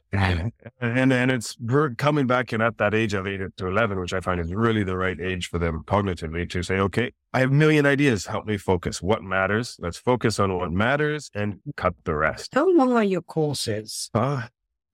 and, 0.79 1.11
and 1.11 1.31
it's 1.31 1.57
coming 1.97 2.27
back 2.27 2.53
in 2.53 2.61
at 2.61 2.77
that 2.77 2.93
age 2.93 3.15
of 3.15 3.25
eight 3.25 3.41
to 3.57 3.67
11, 3.67 3.99
which 3.99 4.13
I 4.13 4.19
find 4.19 4.39
is 4.39 4.53
really 4.53 4.83
the 4.83 4.95
right 4.95 5.19
age 5.19 5.49
for 5.49 5.57
them 5.57 5.81
cognitively 5.87 6.47
to 6.51 6.61
say, 6.61 6.77
okay, 6.77 7.11
I 7.33 7.39
have 7.39 7.49
a 7.49 7.53
million 7.53 7.87
ideas. 7.87 8.27
Help 8.27 8.45
me 8.45 8.57
focus. 8.57 9.01
What 9.01 9.23
matters? 9.23 9.75
Let's 9.79 9.97
focus 9.97 10.39
on 10.39 10.55
what 10.55 10.71
matters 10.71 11.31
and 11.33 11.61
cut 11.77 11.95
the 12.03 12.15
rest. 12.15 12.53
How 12.53 12.69
long 12.71 12.93
are 12.93 13.03
your 13.03 13.21
courses? 13.23 14.11
Uh, 14.13 14.43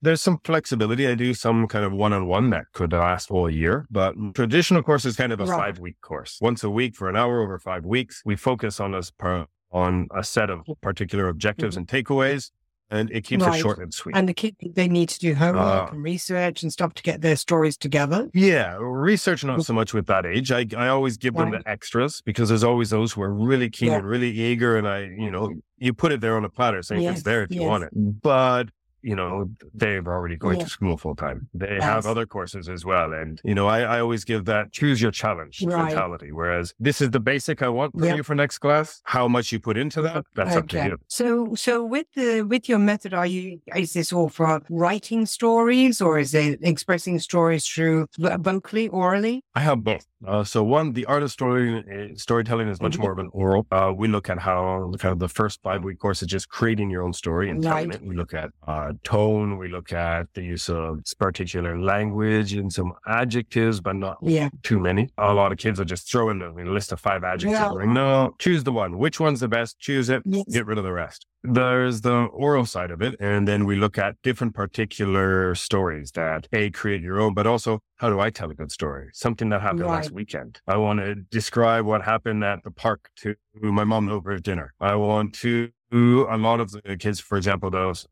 there's 0.06 0.22
some 0.22 0.40
flexibility. 0.44 1.08
I 1.08 1.16
do 1.16 1.34
some 1.34 1.68
kind 1.68 1.84
of 1.84 1.92
one 1.92 2.14
on 2.14 2.28
one 2.28 2.50
that 2.52 2.66
could 2.74 2.94
last 2.94 3.30
all 3.30 3.50
year, 3.50 3.86
but 3.92 4.16
traditional 4.34 4.82
course 4.84 5.06
is 5.06 5.16
kind 5.16 5.34
of 5.34 5.40
a 5.40 5.46
right. 5.46 5.58
five 5.58 5.80
week 5.80 6.00
course. 6.02 6.38
Once 6.42 6.64
a 6.64 6.70
week 6.70 6.96
for 6.96 7.10
an 7.10 7.16
hour 7.16 7.42
over 7.42 7.60
five 7.60 7.86
weeks. 7.86 8.22
We 8.26 8.36
focus 8.36 8.80
on 8.80 9.00
per, 9.18 9.46
on 9.72 10.08
a 10.16 10.24
set 10.24 10.50
of 10.50 10.62
particular 10.82 11.28
objectives 11.28 11.76
mm-hmm. 11.76 11.96
and 11.96 12.06
takeaways 12.06 12.52
and 12.90 13.10
it 13.12 13.22
keeps 13.22 13.44
right. 13.44 13.58
it 13.58 13.62
short 13.62 13.80
and 13.80 13.94
sweet. 13.94 14.16
And 14.16 14.30
the 14.30 14.34
kid, 14.34 14.56
they 14.76 14.88
need 14.88 15.10
to 15.10 15.20
do 15.20 15.34
homework 15.34 15.90
uh, 15.90 15.92
and 15.92 16.04
research 16.04 16.62
and 16.62 16.72
stuff 16.72 16.94
to 16.96 17.04
get 17.04 17.22
their 17.22 17.36
stories 17.36 17.78
together. 17.78 18.30
Yeah, 18.34 18.78
research 18.80 19.44
not 19.44 19.64
so 19.66 19.74
much 19.74 19.94
with 19.94 20.06
that 20.08 20.26
age. 20.26 20.52
I 20.52 20.66
I 20.78 20.88
always 20.88 21.18
give 21.18 21.36
right. 21.36 21.52
them 21.52 21.62
the 21.62 21.70
extras 21.70 22.22
because 22.22 22.50
there's 22.50 22.64
always 22.64 22.92
those 22.92 23.14
who 23.14 23.22
are 23.24 23.34
really 23.34 23.70
keen 23.70 23.90
yeah. 23.90 23.98
and 23.98 24.06
really 24.06 24.30
eager, 24.30 24.78
and 24.78 24.88
I 24.88 25.02
you 25.04 25.32
know 25.32 25.54
you 25.78 25.94
put 25.94 26.12
it 26.12 26.22
there 26.22 26.38
on 26.38 26.46
a 26.46 26.50
platter 26.50 26.82
saying 26.84 27.02
yes. 27.02 27.16
it's 27.18 27.24
there 27.24 27.44
if 27.44 27.52
yes. 27.52 27.62
you 27.62 27.68
want 27.68 27.84
it. 27.84 27.90
But 27.94 28.70
you 29.06 29.16
know, 29.16 29.50
they're 29.74 30.06
already 30.08 30.36
going 30.36 30.58
yeah. 30.58 30.64
to 30.64 30.70
school 30.70 30.98
full 30.98 31.16
time. 31.16 31.48
They 31.54 31.76
yes. 31.76 31.84
have 31.84 32.06
other 32.08 32.26
courses 32.26 32.68
as 32.68 32.84
well. 32.84 33.14
And, 33.14 33.40
you 33.44 33.54
know, 33.54 33.68
I, 33.68 33.82
I 33.82 34.02
always 34.02 34.24
give 34.26 34.46
that 34.46 34.72
choose 34.72 35.00
your 35.00 35.12
challenge 35.12 35.62
right. 35.62 35.86
mentality. 35.86 36.32
Whereas 36.32 36.74
this 36.80 37.02
is 37.02 37.12
the 37.12 37.20
basic 37.20 37.62
I 37.62 37.70
want 37.70 37.98
for 37.98 38.06
yep. 38.06 38.18
you 38.18 38.24
for 38.24 38.34
next 38.34 38.58
class. 38.58 39.02
How 39.04 39.28
much 39.28 39.52
you 39.52 39.60
put 39.60 39.78
into 39.78 40.02
that, 40.02 40.26
that's 40.34 40.56
okay. 40.56 40.58
up 40.58 40.68
to 40.70 40.78
you. 40.90 40.98
So, 41.08 41.54
so 41.54 41.86
with 41.86 42.08
the, 42.16 42.42
with 42.42 42.68
your 42.68 42.80
method, 42.80 43.14
are 43.14 43.28
you, 43.28 43.62
is 43.76 43.94
this 43.94 44.12
all 44.12 44.30
for 44.30 44.62
writing 44.70 45.28
stories 45.28 46.02
or 46.02 46.18
is 46.18 46.34
it 46.34 46.60
expressing 46.64 47.20
stories 47.20 47.68
through 47.68 48.08
uh, 48.24 48.38
vocally, 48.40 48.88
orally? 48.88 49.44
I 49.54 49.60
have 49.60 49.84
both. 49.84 50.08
Uh, 50.28 50.44
so 50.44 50.64
one, 50.64 50.94
the 50.94 51.06
art 51.06 51.24
of 51.24 51.32
story 51.32 51.84
eh, 51.92 52.14
storytelling 52.16 52.68
is 52.68 52.82
much 52.82 52.94
mm-hmm. 52.94 53.02
more 53.02 53.12
of 53.12 53.20
an 53.20 53.30
oral. 53.34 53.68
Uh, 53.72 53.94
we 53.96 54.08
look 54.08 54.30
at 54.30 54.40
how 54.40 54.92
kind 55.00 55.12
of 55.12 55.20
the 55.20 55.28
first 55.28 55.62
five 55.62 55.84
week 55.84 56.00
course 56.00 56.22
is 56.22 56.28
just 56.28 56.50
creating 56.50 56.90
your 56.90 57.04
own 57.04 57.14
story 57.14 57.50
and 57.50 57.62
telling 57.62 57.90
right. 57.90 58.02
it. 58.02 58.06
We 58.06 58.16
look 58.16 58.34
at 58.34 58.50
uh, 58.68 58.94
tone. 59.04 59.58
We 59.58 59.68
look 59.68 59.94
at 59.94 60.28
the 60.34 60.44
use 60.44 60.70
of 60.70 61.04
particular 61.20 61.80
language 61.80 62.54
and 62.54 62.72
some 62.72 62.94
adjectives, 63.08 63.80
but 63.80 63.96
not 63.96 64.18
yeah. 64.22 64.50
too 64.64 64.80
many. 64.80 65.10
A 65.18 65.34
lot 65.34 65.52
of 65.52 65.58
kids 65.58 65.80
are 65.80 65.86
just 65.86 66.10
throwing 66.10 66.42
a 66.42 66.52
list 66.52 66.92
of 66.92 67.00
five 67.00 67.24
adjectives. 67.24 67.60
Yeah. 67.60 67.70
Like, 67.70 67.88
no, 67.88 68.36
choose 68.40 68.64
the 68.64 68.72
one. 68.72 68.98
Which 68.98 69.20
one's 69.20 69.40
the 69.40 69.48
best? 69.48 69.80
Choose 69.80 70.10
it. 70.10 70.24
Yes. 70.26 70.46
Get 70.52 70.66
rid 70.66 70.78
of 70.78 70.84
the 70.84 70.94
rest 70.94 71.26
there's 71.48 72.02
the 72.02 72.26
oral 72.34 72.66
side 72.66 72.92
of 72.92 73.02
it. 73.02 73.16
And 73.20 73.48
then 73.48 73.66
we 73.66 73.76
look 73.76 73.98
at 73.98 74.16
different 74.24 74.54
particular 74.54 75.56
stories 75.56 76.12
that 76.12 76.48
A, 76.54 76.70
create 76.70 77.02
your 77.02 77.20
own, 77.20 77.34
but 77.34 77.48
also 77.48 77.80
how 77.98 78.10
do 78.10 78.20
I 78.20 78.30
tell 78.30 78.52
a 78.52 78.54
good 78.54 78.72
story? 78.72 79.10
Something 79.14 79.50
that 79.50 79.62
happened 79.62 79.82
right. 79.82 79.92
last 79.98 80.12
weekend. 80.12 80.60
I 80.68 80.78
want 80.78 81.00
to 81.00 81.16
describe 81.16 81.86
what 81.86 82.04
happened 82.04 82.44
at 82.44 82.64
the 82.64 82.72
park 82.72 83.10
to 83.18 83.36
my 83.62 83.84
mom 83.84 84.10
over 84.10 84.38
dinner. 84.40 84.74
I 84.80 84.96
want 84.96 85.34
to, 85.36 85.72
a 85.92 86.38
lot 86.38 86.60
of 86.60 86.72
the 86.72 86.98
kids, 86.98 87.20
for 87.20 87.38
example, 87.38 87.70
those 87.70 88.06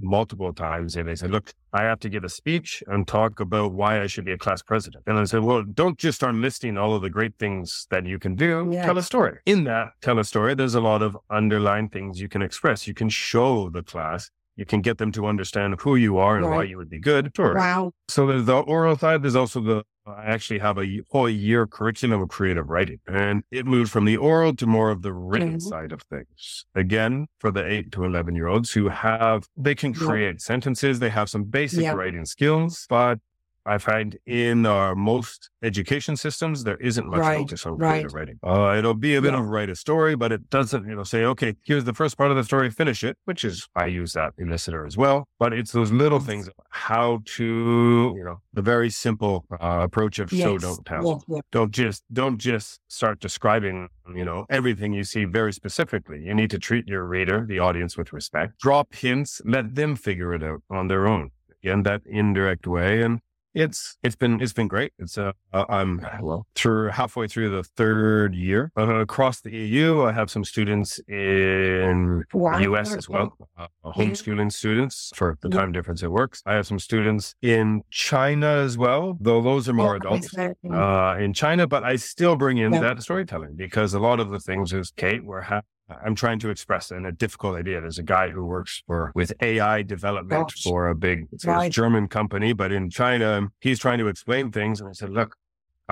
multiple 0.00 0.52
times 0.52 0.96
and 0.96 1.08
they 1.08 1.14
said, 1.14 1.30
look, 1.30 1.52
I 1.72 1.82
have 1.82 2.00
to 2.00 2.08
give 2.08 2.24
a 2.24 2.28
speech 2.28 2.82
and 2.86 3.06
talk 3.06 3.40
about 3.40 3.72
why 3.72 4.02
I 4.02 4.06
should 4.06 4.24
be 4.24 4.32
a 4.32 4.38
class 4.38 4.62
president. 4.62 5.04
And 5.06 5.18
I 5.18 5.24
said, 5.24 5.40
well, 5.42 5.62
don't 5.62 5.98
just 5.98 6.16
start 6.16 6.34
listing 6.34 6.76
all 6.76 6.94
of 6.94 7.02
the 7.02 7.10
great 7.10 7.34
things 7.38 7.86
that 7.90 8.06
you 8.06 8.18
can 8.18 8.34
do. 8.34 8.68
Yes. 8.70 8.84
Tell 8.84 8.98
a 8.98 9.02
story. 9.02 9.38
In 9.46 9.64
that 9.64 9.92
tell 10.00 10.18
a 10.18 10.24
story, 10.24 10.54
there's 10.54 10.74
a 10.74 10.80
lot 10.80 11.02
of 11.02 11.16
underlying 11.30 11.88
things 11.88 12.20
you 12.20 12.28
can 12.28 12.42
express. 12.42 12.86
You 12.86 12.94
can 12.94 13.08
show 13.08 13.70
the 13.70 13.82
class. 13.82 14.30
You 14.56 14.66
can 14.66 14.82
get 14.82 14.98
them 14.98 15.12
to 15.12 15.26
understand 15.26 15.76
who 15.80 15.96
you 15.96 16.18
are 16.18 16.36
and 16.36 16.46
right. 16.46 16.56
why 16.56 16.62
you 16.64 16.76
would 16.76 16.90
be 16.90 16.98
good. 16.98 17.32
Sure. 17.34 17.54
Wow. 17.54 17.92
So 18.08 18.26
there's 18.26 18.44
the 18.44 18.58
oral 18.58 18.96
side. 18.98 19.22
There's 19.22 19.36
also 19.36 19.60
the 19.60 19.84
I 20.04 20.24
actually 20.24 20.58
have 20.58 20.78
a 20.78 21.00
whole 21.10 21.28
year 21.28 21.66
curriculum 21.66 22.22
of 22.22 22.28
creative 22.28 22.68
writing, 22.68 22.98
and 23.06 23.44
it 23.52 23.66
moved 23.66 23.92
from 23.92 24.04
the 24.04 24.16
oral 24.16 24.54
to 24.56 24.66
more 24.66 24.90
of 24.90 25.02
the 25.02 25.12
written 25.12 25.58
mm-hmm. 25.58 25.68
side 25.68 25.92
of 25.92 26.02
things. 26.02 26.64
Again, 26.74 27.28
for 27.38 27.52
the 27.52 27.64
eight 27.64 27.92
to 27.92 28.04
11 28.04 28.34
year 28.34 28.48
olds 28.48 28.72
who 28.72 28.88
have, 28.88 29.46
they 29.56 29.76
can 29.76 29.94
create 29.94 30.40
sentences, 30.40 30.98
they 30.98 31.10
have 31.10 31.30
some 31.30 31.44
basic 31.44 31.92
writing 31.94 32.24
skills, 32.24 32.84
but 32.88 33.20
I 33.64 33.78
find 33.78 34.18
in 34.26 34.66
our 34.66 34.94
most 34.94 35.50
education 35.62 36.16
systems, 36.16 36.64
there 36.64 36.76
isn't 36.78 37.06
much 37.08 37.20
right, 37.20 37.38
focus 37.38 37.64
on 37.64 37.78
creative 37.78 38.12
writing. 38.14 38.38
Uh, 38.42 38.74
it'll 38.76 38.94
be 38.94 39.14
a 39.14 39.22
bit 39.22 39.32
yeah. 39.32 39.40
of 39.40 39.46
write 39.46 39.70
a 39.70 39.76
story, 39.76 40.16
but 40.16 40.32
it 40.32 40.50
doesn't, 40.50 40.88
you 40.88 40.96
know, 40.96 41.04
say, 41.04 41.24
okay, 41.24 41.54
here's 41.64 41.84
the 41.84 41.94
first 41.94 42.16
part 42.18 42.30
of 42.30 42.36
the 42.36 42.44
story, 42.44 42.70
finish 42.70 43.04
it, 43.04 43.16
which 43.24 43.44
is, 43.44 43.68
I 43.76 43.86
use 43.86 44.14
that 44.14 44.32
in 44.38 44.50
Listener 44.50 44.84
as 44.84 44.96
well. 44.96 45.28
But 45.38 45.52
it's 45.52 45.72
those 45.72 45.92
little 45.92 46.18
things, 46.18 46.48
how 46.70 47.20
to, 47.36 48.14
you 48.16 48.24
know, 48.24 48.40
the 48.52 48.62
very 48.62 48.90
simple 48.90 49.44
uh, 49.52 49.80
approach 49.82 50.18
of 50.18 50.32
yes. 50.32 50.42
show, 50.42 50.58
don't 50.58 50.84
tell. 50.84 51.22
Yeah, 51.28 51.36
yeah. 51.36 51.40
Don't 51.52 51.70
just, 51.70 52.02
don't 52.12 52.38
just 52.38 52.80
start 52.88 53.20
describing, 53.20 53.88
you 54.14 54.24
know, 54.24 54.46
everything 54.50 54.92
you 54.92 55.04
see 55.04 55.24
very 55.24 55.52
specifically. 55.52 56.24
You 56.24 56.34
need 56.34 56.50
to 56.50 56.58
treat 56.58 56.88
your 56.88 57.04
reader, 57.04 57.46
the 57.46 57.60
audience 57.60 57.96
with 57.96 58.12
respect, 58.12 58.58
drop 58.58 58.94
hints, 58.94 59.40
let 59.44 59.74
them 59.74 59.94
figure 59.94 60.34
it 60.34 60.42
out 60.42 60.62
on 60.70 60.88
their 60.88 61.06
own 61.06 61.30
in 61.62 61.84
that 61.84 62.02
indirect 62.06 62.66
way. 62.66 63.02
And 63.02 63.20
it's 63.54 63.96
it's 64.02 64.16
been 64.16 64.40
it's 64.40 64.52
been 64.52 64.68
great. 64.68 64.92
It's 64.98 65.18
uh, 65.18 65.32
I'm 65.52 66.06
well 66.20 66.46
through 66.54 66.88
halfway 66.88 67.28
through 67.28 67.50
the 67.50 67.62
third 67.62 68.34
year 68.34 68.72
uh, 68.76 68.94
across 68.96 69.40
the 69.40 69.50
EU. 69.50 70.02
I 70.02 70.12
have 70.12 70.30
some 70.30 70.44
students 70.44 71.00
in 71.08 72.24
wow. 72.32 72.58
the 72.58 72.64
US 72.72 72.94
as 72.94 73.08
well, 73.08 73.36
uh, 73.58 73.66
homeschooling 73.84 74.52
students 74.52 75.10
for 75.14 75.38
the 75.40 75.48
time 75.48 75.72
difference 75.72 76.02
it 76.02 76.10
works. 76.10 76.42
I 76.46 76.54
have 76.54 76.66
some 76.66 76.78
students 76.78 77.34
in 77.42 77.82
China 77.90 78.46
as 78.46 78.78
well, 78.78 79.18
though 79.20 79.42
those 79.42 79.68
are 79.68 79.72
more 79.74 79.96
adults 79.96 80.36
uh, 80.36 81.16
in 81.18 81.32
China. 81.32 81.66
But 81.66 81.84
I 81.84 81.96
still 81.96 82.36
bring 82.36 82.58
in 82.58 82.72
that 82.72 83.02
storytelling 83.02 83.56
because 83.56 83.94
a 83.94 84.00
lot 84.00 84.20
of 84.20 84.30
the 84.30 84.40
things 84.40 84.72
is 84.72 84.92
Kate, 84.96 85.24
we're 85.24 85.42
ha- 85.42 85.62
I'm 86.04 86.14
trying 86.14 86.38
to 86.40 86.50
express 86.50 86.90
in 86.90 87.06
a 87.06 87.12
difficult 87.12 87.56
idea. 87.56 87.80
There's 87.80 87.98
a 87.98 88.02
guy 88.02 88.30
who 88.30 88.44
works 88.44 88.82
for 88.86 89.12
with 89.14 89.32
AI 89.42 89.82
development 89.82 90.48
Gosh. 90.48 90.62
for 90.62 90.88
a 90.88 90.94
big 90.94 91.26
right. 91.44 91.70
German 91.70 92.08
company, 92.08 92.52
but 92.52 92.72
in 92.72 92.90
China, 92.90 93.48
he's 93.60 93.78
trying 93.78 93.98
to 93.98 94.08
explain 94.08 94.50
things. 94.52 94.80
And 94.80 94.88
I 94.88 94.92
said, 94.92 95.10
look, 95.10 95.36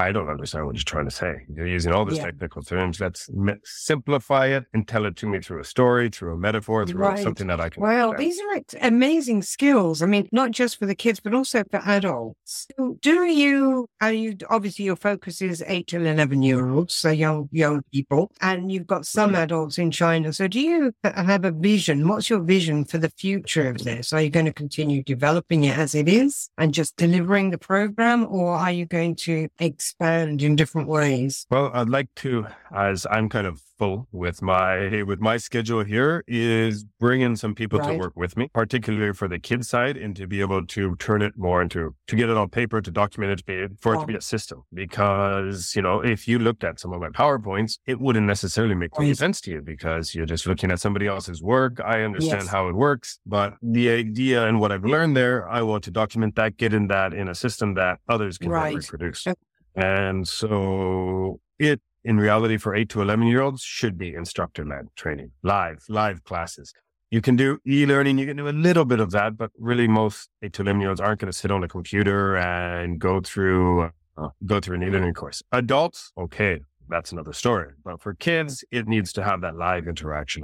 I 0.00 0.12
don't 0.12 0.28
understand 0.28 0.66
what 0.66 0.74
you're 0.74 0.82
trying 0.84 1.04
to 1.04 1.10
say. 1.10 1.42
You're 1.54 1.66
using 1.66 1.92
all 1.92 2.04
these 2.04 2.18
yeah. 2.18 2.26
technical 2.26 2.62
terms. 2.62 3.00
Let's 3.00 3.30
me- 3.30 3.54
simplify 3.64 4.46
it 4.46 4.64
and 4.72 4.88
tell 4.88 5.04
it 5.04 5.16
to 5.16 5.26
me 5.26 5.40
through 5.40 5.60
a 5.60 5.64
story, 5.64 6.08
through 6.08 6.34
a 6.34 6.38
metaphor, 6.38 6.86
through 6.86 7.00
right. 7.00 7.18
something 7.18 7.46
that 7.48 7.60
I 7.60 7.68
can. 7.68 7.82
Well, 7.82 8.10
understand. 8.10 8.64
these 8.64 8.74
are 8.80 8.86
amazing 8.86 9.42
skills. 9.42 10.02
I 10.02 10.06
mean, 10.06 10.28
not 10.32 10.50
just 10.52 10.78
for 10.78 10.86
the 10.86 10.94
kids, 10.94 11.20
but 11.20 11.34
also 11.34 11.64
for 11.70 11.80
adults. 11.84 12.66
So 12.78 12.96
do 13.00 13.24
you, 13.24 13.88
are 14.00 14.12
you, 14.12 14.36
obviously 14.48 14.84
your 14.84 14.96
focus 14.96 15.42
is 15.42 15.62
eight 15.66 15.86
to 15.88 15.96
11 15.96 16.42
year 16.42 16.68
olds, 16.68 16.94
so 16.94 17.10
young, 17.10 17.48
young 17.52 17.82
people, 17.92 18.30
and 18.40 18.72
you've 18.72 18.86
got 18.86 19.06
some 19.06 19.34
adults 19.34 19.78
in 19.78 19.90
China. 19.90 20.32
So 20.32 20.48
do 20.48 20.60
you 20.60 20.92
have 21.04 21.44
a 21.44 21.50
vision? 21.50 22.08
What's 22.08 22.30
your 22.30 22.40
vision 22.40 22.84
for 22.84 22.98
the 22.98 23.10
future 23.10 23.68
of 23.68 23.78
this? 23.78 24.12
Are 24.12 24.22
you 24.22 24.30
going 24.30 24.46
to 24.46 24.52
continue 24.52 25.02
developing 25.02 25.64
it 25.64 25.76
as 25.76 25.94
it 25.94 26.08
is 26.08 26.48
and 26.56 26.72
just 26.72 26.96
delivering 26.96 27.50
the 27.50 27.58
program 27.58 28.26
or 28.30 28.54
are 28.54 28.72
you 28.72 28.86
going 28.86 29.14
to 29.16 29.48
ex- 29.58 29.89
expand 29.90 30.42
in 30.42 30.56
different 30.56 30.88
ways? 30.88 31.46
Well, 31.50 31.70
I'd 31.74 31.88
like 31.88 32.08
to, 32.16 32.46
as 32.74 33.06
I'm 33.10 33.28
kind 33.28 33.46
of 33.46 33.60
full 33.78 34.06
with 34.12 34.42
my 34.42 35.02
with 35.02 35.20
my 35.20 35.36
schedule 35.36 35.82
here, 35.84 36.22
is 36.26 36.84
bring 36.84 37.22
in 37.22 37.36
some 37.36 37.54
people 37.54 37.78
right. 37.78 37.92
to 37.92 37.98
work 37.98 38.12
with 38.14 38.36
me, 38.36 38.48
particularly 38.52 39.12
for 39.12 39.26
the 39.26 39.38
kids 39.38 39.68
side, 39.68 39.96
and 39.96 40.14
to 40.16 40.26
be 40.26 40.40
able 40.40 40.64
to 40.66 40.96
turn 40.96 41.22
it 41.22 41.36
more 41.36 41.60
into 41.62 41.94
to 42.06 42.16
get 42.16 42.28
it 42.28 42.36
on 42.36 42.48
paper, 42.48 42.80
to 42.80 42.90
document 42.90 43.32
it, 43.32 43.38
to 43.38 43.44
be, 43.44 43.74
for 43.80 43.94
it 43.94 44.00
to 44.00 44.06
be 44.06 44.14
a 44.14 44.20
system. 44.20 44.62
Because 44.72 45.74
you 45.74 45.82
know, 45.82 46.00
if 46.00 46.28
you 46.28 46.38
looked 46.38 46.64
at 46.64 46.78
some 46.78 46.92
of 46.92 47.00
my 47.00 47.08
powerpoints, 47.08 47.78
it 47.86 48.00
wouldn't 48.00 48.26
necessarily 48.26 48.74
make 48.74 48.96
right. 48.96 49.16
sense 49.16 49.40
to 49.42 49.50
you 49.50 49.60
because 49.60 50.14
you're 50.14 50.26
just 50.26 50.46
looking 50.46 50.70
at 50.70 50.80
somebody 50.80 51.06
else's 51.06 51.42
work. 51.42 51.80
I 51.84 52.02
understand 52.02 52.42
yes. 52.42 52.50
how 52.50 52.68
it 52.68 52.74
works, 52.74 53.18
but 53.26 53.54
the 53.62 53.90
idea 53.90 54.46
and 54.46 54.60
what 54.60 54.72
I've 54.72 54.84
learned 54.84 55.16
there, 55.16 55.48
I 55.48 55.62
want 55.62 55.84
to 55.84 55.90
document 55.90 56.36
that, 56.36 56.56
get 56.56 56.72
in 56.72 56.86
that 56.88 57.12
in 57.12 57.28
a 57.28 57.34
system 57.34 57.74
that 57.74 57.98
others 58.08 58.38
can 58.38 58.50
right. 58.50 58.76
reproduce. 58.76 59.26
And 59.74 60.26
so 60.26 61.40
it, 61.58 61.80
in 62.04 62.18
reality, 62.18 62.56
for 62.56 62.74
eight 62.74 62.88
to 62.90 63.02
11 63.02 63.26
year 63.26 63.42
olds 63.42 63.62
should 63.62 63.96
be 63.98 64.14
instructor 64.14 64.64
led 64.64 64.88
training, 64.96 65.32
live, 65.42 65.84
live 65.88 66.24
classes. 66.24 66.72
You 67.10 67.20
can 67.20 67.34
do 67.34 67.58
e-learning. 67.66 68.18
You 68.18 68.26
can 68.26 68.36
do 68.36 68.48
a 68.48 68.50
little 68.50 68.84
bit 68.84 69.00
of 69.00 69.10
that, 69.10 69.36
but 69.36 69.50
really 69.58 69.88
most 69.88 70.28
eight 70.42 70.52
to 70.54 70.62
11 70.62 70.80
year 70.80 70.90
olds 70.90 71.00
aren't 71.00 71.20
going 71.20 71.32
to 71.32 71.36
sit 71.36 71.50
on 71.50 71.64
a 71.64 71.68
computer 71.68 72.36
and 72.36 72.98
go 73.00 73.20
through, 73.20 73.90
uh, 74.16 74.28
go 74.46 74.60
through 74.60 74.76
an 74.76 74.84
e-learning 74.84 75.14
course. 75.14 75.42
Adults, 75.50 76.12
okay, 76.16 76.60
that's 76.90 77.12
another 77.12 77.32
story. 77.32 77.72
But 77.84 78.00
for 78.00 78.14
kids, 78.14 78.64
it 78.70 78.86
needs 78.86 79.12
to 79.14 79.22
have 79.22 79.40
that 79.42 79.56
live 79.56 79.86
interaction. 79.86 80.42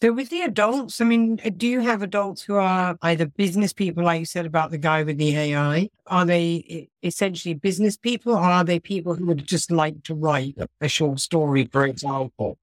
So 0.00 0.12
with 0.12 0.30
the 0.30 0.42
adults, 0.42 1.00
I 1.00 1.04
mean, 1.04 1.36
do 1.56 1.68
you 1.68 1.80
have 1.80 2.02
adults 2.02 2.42
who 2.42 2.54
are 2.56 2.96
either 3.02 3.26
business 3.26 3.72
people, 3.72 4.02
like 4.04 4.20
you 4.20 4.26
said 4.26 4.46
about 4.46 4.70
the 4.70 4.78
guy 4.78 5.02
with 5.02 5.18
the 5.18 5.36
AI? 5.36 5.90
Are 6.06 6.24
they 6.24 6.88
essentially 7.02 7.54
business 7.54 7.96
people 7.96 8.32
or 8.32 8.40
are 8.40 8.64
they 8.64 8.80
people 8.80 9.14
who 9.14 9.26
would 9.26 9.46
just 9.46 9.70
like 9.70 10.02
to 10.04 10.14
write 10.14 10.56
a 10.80 10.88
short 10.88 11.20
story, 11.20 11.66
for 11.66 11.86
example? 11.86 12.58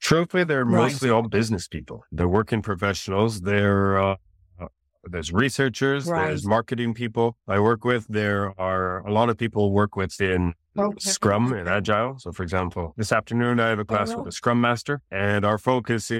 Truthfully, 0.00 0.44
they're 0.44 0.64
right. 0.64 0.82
mostly 0.82 1.10
all 1.10 1.22
business 1.22 1.68
people. 1.68 2.04
They're 2.12 2.28
working 2.28 2.62
professionals. 2.62 3.40
They're, 3.40 3.98
uh, 3.98 4.16
uh 4.60 4.68
there's 5.04 5.32
researchers, 5.32 6.06
right. 6.06 6.26
there's 6.26 6.44
marketing 6.44 6.94
people 6.94 7.36
I 7.48 7.60
work 7.60 7.84
with. 7.84 8.06
There 8.08 8.52
are 8.60 9.06
a 9.06 9.12
lot 9.12 9.30
of 9.30 9.38
people 9.38 9.72
work 9.72 9.96
within 9.96 10.54
okay. 10.78 11.10
Scrum 11.10 11.52
and 11.52 11.68
Agile. 11.68 12.18
So, 12.18 12.32
for 12.32 12.42
example, 12.42 12.94
this 12.96 13.12
afternoon 13.12 13.60
I 13.60 13.68
have 13.68 13.78
a 13.78 13.84
class 13.84 14.12
oh, 14.12 14.18
with 14.18 14.28
a 14.28 14.32
Scrum 14.32 14.60
Master, 14.60 15.02
and 15.10 15.44
our 15.44 15.58
focus 15.58 16.10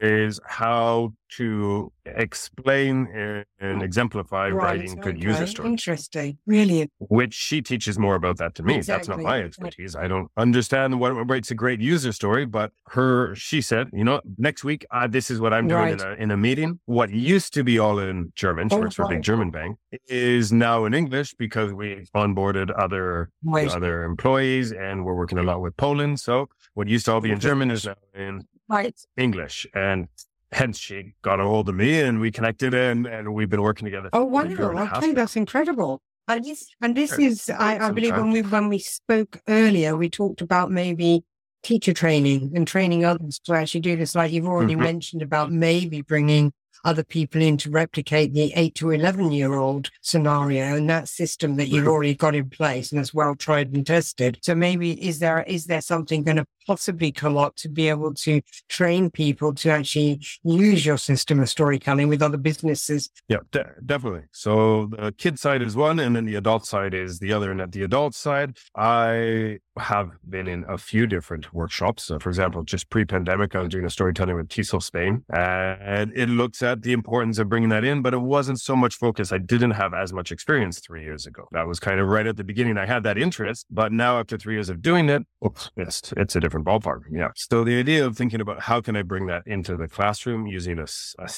is 0.00 0.40
how 0.46 1.12
to 1.30 1.92
explain 2.06 3.44
and 3.60 3.82
exemplify 3.82 4.48
right, 4.48 4.78
writing 4.78 4.94
good 4.96 5.22
user 5.22 5.46
stories. 5.46 5.70
Interesting. 5.70 6.38
Really. 6.46 6.88
Which 6.98 7.34
she 7.34 7.60
teaches 7.60 7.98
more 7.98 8.14
about 8.14 8.38
that 8.38 8.54
to 8.56 8.62
me. 8.62 8.76
Exactly. 8.76 9.08
That's 9.08 9.08
not 9.08 9.22
my 9.22 9.42
expertise. 9.42 9.94
I 9.94 10.08
don't 10.08 10.30
understand 10.36 10.98
what, 11.00 11.10
writes 11.28 11.50
a 11.50 11.54
great 11.54 11.80
user 11.80 12.12
story, 12.12 12.46
but 12.46 12.72
her, 12.88 13.34
she 13.34 13.60
said, 13.60 13.90
you 13.92 14.04
know, 14.04 14.20
next 14.38 14.64
week, 14.64 14.86
uh, 14.90 15.06
this 15.06 15.30
is 15.30 15.40
what 15.40 15.52
I'm 15.52 15.68
doing 15.68 15.80
right. 15.80 16.00
in, 16.00 16.00
a, 16.00 16.12
in 16.14 16.30
a 16.30 16.36
meeting. 16.36 16.80
What 16.86 17.10
used 17.10 17.52
to 17.54 17.64
be 17.64 17.78
all 17.78 17.98
in 17.98 18.32
German, 18.34 18.68
she 18.70 18.76
oh, 18.76 18.80
works 18.80 18.94
for 18.94 19.02
a 19.02 19.08
big 19.08 19.22
German 19.22 19.50
bank, 19.50 19.76
is 20.06 20.52
now 20.52 20.86
in 20.86 20.94
English 20.94 21.34
because 21.34 21.72
we 21.72 22.06
onboarded 22.14 22.72
other, 22.78 23.30
other 23.54 24.04
employees 24.04 24.72
and 24.72 25.04
we're 25.04 25.16
working 25.16 25.38
a 25.38 25.42
lot 25.42 25.60
with 25.60 25.76
Poland. 25.76 26.20
So 26.20 26.48
what 26.74 26.88
used 26.88 27.04
to 27.06 27.12
all 27.12 27.20
be 27.20 27.30
in 27.30 27.40
German 27.40 27.70
is 27.70 27.84
now 27.84 27.94
in 28.14 28.46
right. 28.68 28.98
English. 29.16 29.66
And 29.74 30.08
hence 30.52 30.78
she 30.78 31.14
got 31.22 31.40
a 31.40 31.44
hold 31.44 31.68
of 31.68 31.74
me 31.74 32.00
and 32.00 32.20
we 32.20 32.30
connected 32.30 32.74
and, 32.74 33.06
and 33.06 33.34
we've 33.34 33.50
been 33.50 33.62
working 33.62 33.84
together. 33.84 34.10
Oh, 34.12 34.24
wonderful. 34.24 34.78
Okay, 34.78 35.12
that's 35.12 35.36
incredible. 35.36 36.00
And 36.26 36.44
this, 36.44 36.68
and 36.82 36.94
this 36.94 37.18
is, 37.18 37.48
I, 37.50 37.88
I 37.88 37.90
believe 37.90 38.14
when 38.14 38.30
we, 38.30 38.42
when 38.42 38.68
we 38.68 38.78
spoke 38.78 39.40
earlier, 39.48 39.96
we 39.96 40.10
talked 40.10 40.42
about 40.42 40.70
maybe 40.70 41.24
teacher 41.62 41.92
training 41.92 42.52
and 42.54 42.66
training 42.66 43.04
others 43.04 43.38
to 43.40 43.54
actually 43.54 43.80
do 43.80 43.96
this. 43.96 44.14
Like 44.14 44.32
you've 44.32 44.46
already 44.46 44.74
mm-hmm. 44.74 44.82
mentioned 44.82 45.22
about 45.22 45.50
maybe 45.50 46.02
bringing 46.02 46.52
other 46.84 47.02
people 47.02 47.42
in 47.42 47.56
to 47.58 47.70
replicate 47.70 48.32
the 48.32 48.52
eight 48.54 48.74
to 48.76 48.90
11 48.90 49.32
year 49.32 49.54
old 49.54 49.90
scenario 50.00 50.76
and 50.76 50.88
that 50.88 51.08
system 51.08 51.56
that 51.56 51.68
you've 51.68 51.88
already 51.88 52.14
got 52.14 52.34
in 52.34 52.48
place 52.48 52.92
and 52.92 53.00
it's 53.00 53.12
well 53.12 53.34
tried 53.34 53.74
and 53.74 53.86
tested. 53.86 54.38
So 54.42 54.54
maybe 54.54 54.92
is 55.04 55.18
there, 55.18 55.42
is 55.42 55.66
there 55.66 55.80
something 55.80 56.22
going 56.22 56.36
to 56.36 56.46
possibly 56.68 57.10
come 57.10 57.36
up 57.36 57.56
to 57.56 57.68
be 57.68 57.88
able 57.88 58.12
to 58.26 58.40
train 58.68 59.10
people 59.10 59.54
to 59.54 59.70
actually 59.70 60.20
use 60.44 60.84
your 60.84 60.98
system 60.98 61.40
of 61.40 61.48
storytelling 61.48 62.08
with 62.08 62.22
other 62.22 62.36
businesses? 62.36 63.10
Yeah, 63.28 63.38
de- 63.50 63.74
definitely. 63.84 64.24
So 64.32 64.86
the 64.86 65.12
kid 65.12 65.38
side 65.38 65.62
is 65.62 65.74
one, 65.74 65.98
and 65.98 66.14
then 66.14 66.26
the 66.26 66.36
adult 66.36 66.66
side 66.66 66.94
is 66.94 67.18
the 67.18 67.32
other. 67.32 67.50
And 67.50 67.60
at 67.60 67.72
the 67.72 67.82
adult 67.82 68.14
side, 68.14 68.56
I 68.76 69.58
have 69.78 70.10
been 70.28 70.48
in 70.48 70.64
a 70.68 70.76
few 70.76 71.06
different 71.06 71.54
workshops. 71.54 72.04
So 72.04 72.18
for 72.18 72.28
example, 72.28 72.62
just 72.64 72.90
pre-pandemic, 72.90 73.54
I 73.54 73.60
was 73.60 73.68
doing 73.68 73.84
a 73.84 73.90
storytelling 73.90 74.36
with 74.36 74.48
TESOL 74.48 74.82
Spain, 74.82 75.24
and 75.30 76.12
it 76.14 76.28
looks 76.28 76.62
at 76.62 76.82
the 76.82 76.92
importance 76.92 77.38
of 77.38 77.48
bringing 77.48 77.70
that 77.70 77.84
in, 77.84 78.02
but 78.02 78.12
it 78.12 78.20
wasn't 78.20 78.60
so 78.60 78.76
much 78.76 78.94
focus. 78.96 79.32
I 79.32 79.38
didn't 79.38 79.72
have 79.72 79.94
as 79.94 80.12
much 80.12 80.32
experience 80.32 80.80
three 80.80 81.04
years 81.04 81.26
ago. 81.26 81.48
That 81.52 81.66
was 81.66 81.80
kind 81.80 82.00
of 82.00 82.08
right 82.08 82.26
at 82.26 82.36
the 82.36 82.44
beginning. 82.44 82.76
I 82.76 82.86
had 82.86 83.02
that 83.04 83.16
interest, 83.16 83.66
but 83.70 83.92
now 83.92 84.18
after 84.20 84.36
three 84.36 84.54
years 84.54 84.68
of 84.68 84.82
doing 84.82 85.08
it, 85.08 85.22
oops, 85.46 85.70
it's 85.76 86.12
it's 86.16 86.36
a 86.36 86.40
different 86.40 86.57
different 86.58 86.84
ballpark. 86.84 87.02
Yeah. 87.10 87.28
So 87.36 87.64
the 87.64 87.78
idea 87.78 88.06
of 88.06 88.16
thinking 88.16 88.40
about 88.40 88.60
how 88.60 88.80
can 88.80 88.96
I 88.96 89.02
bring 89.02 89.26
that 89.26 89.46
into 89.46 89.76
the 89.76 89.88
classroom 89.88 90.46
using 90.46 90.78
a, 90.78 90.86
a, 91.18 91.28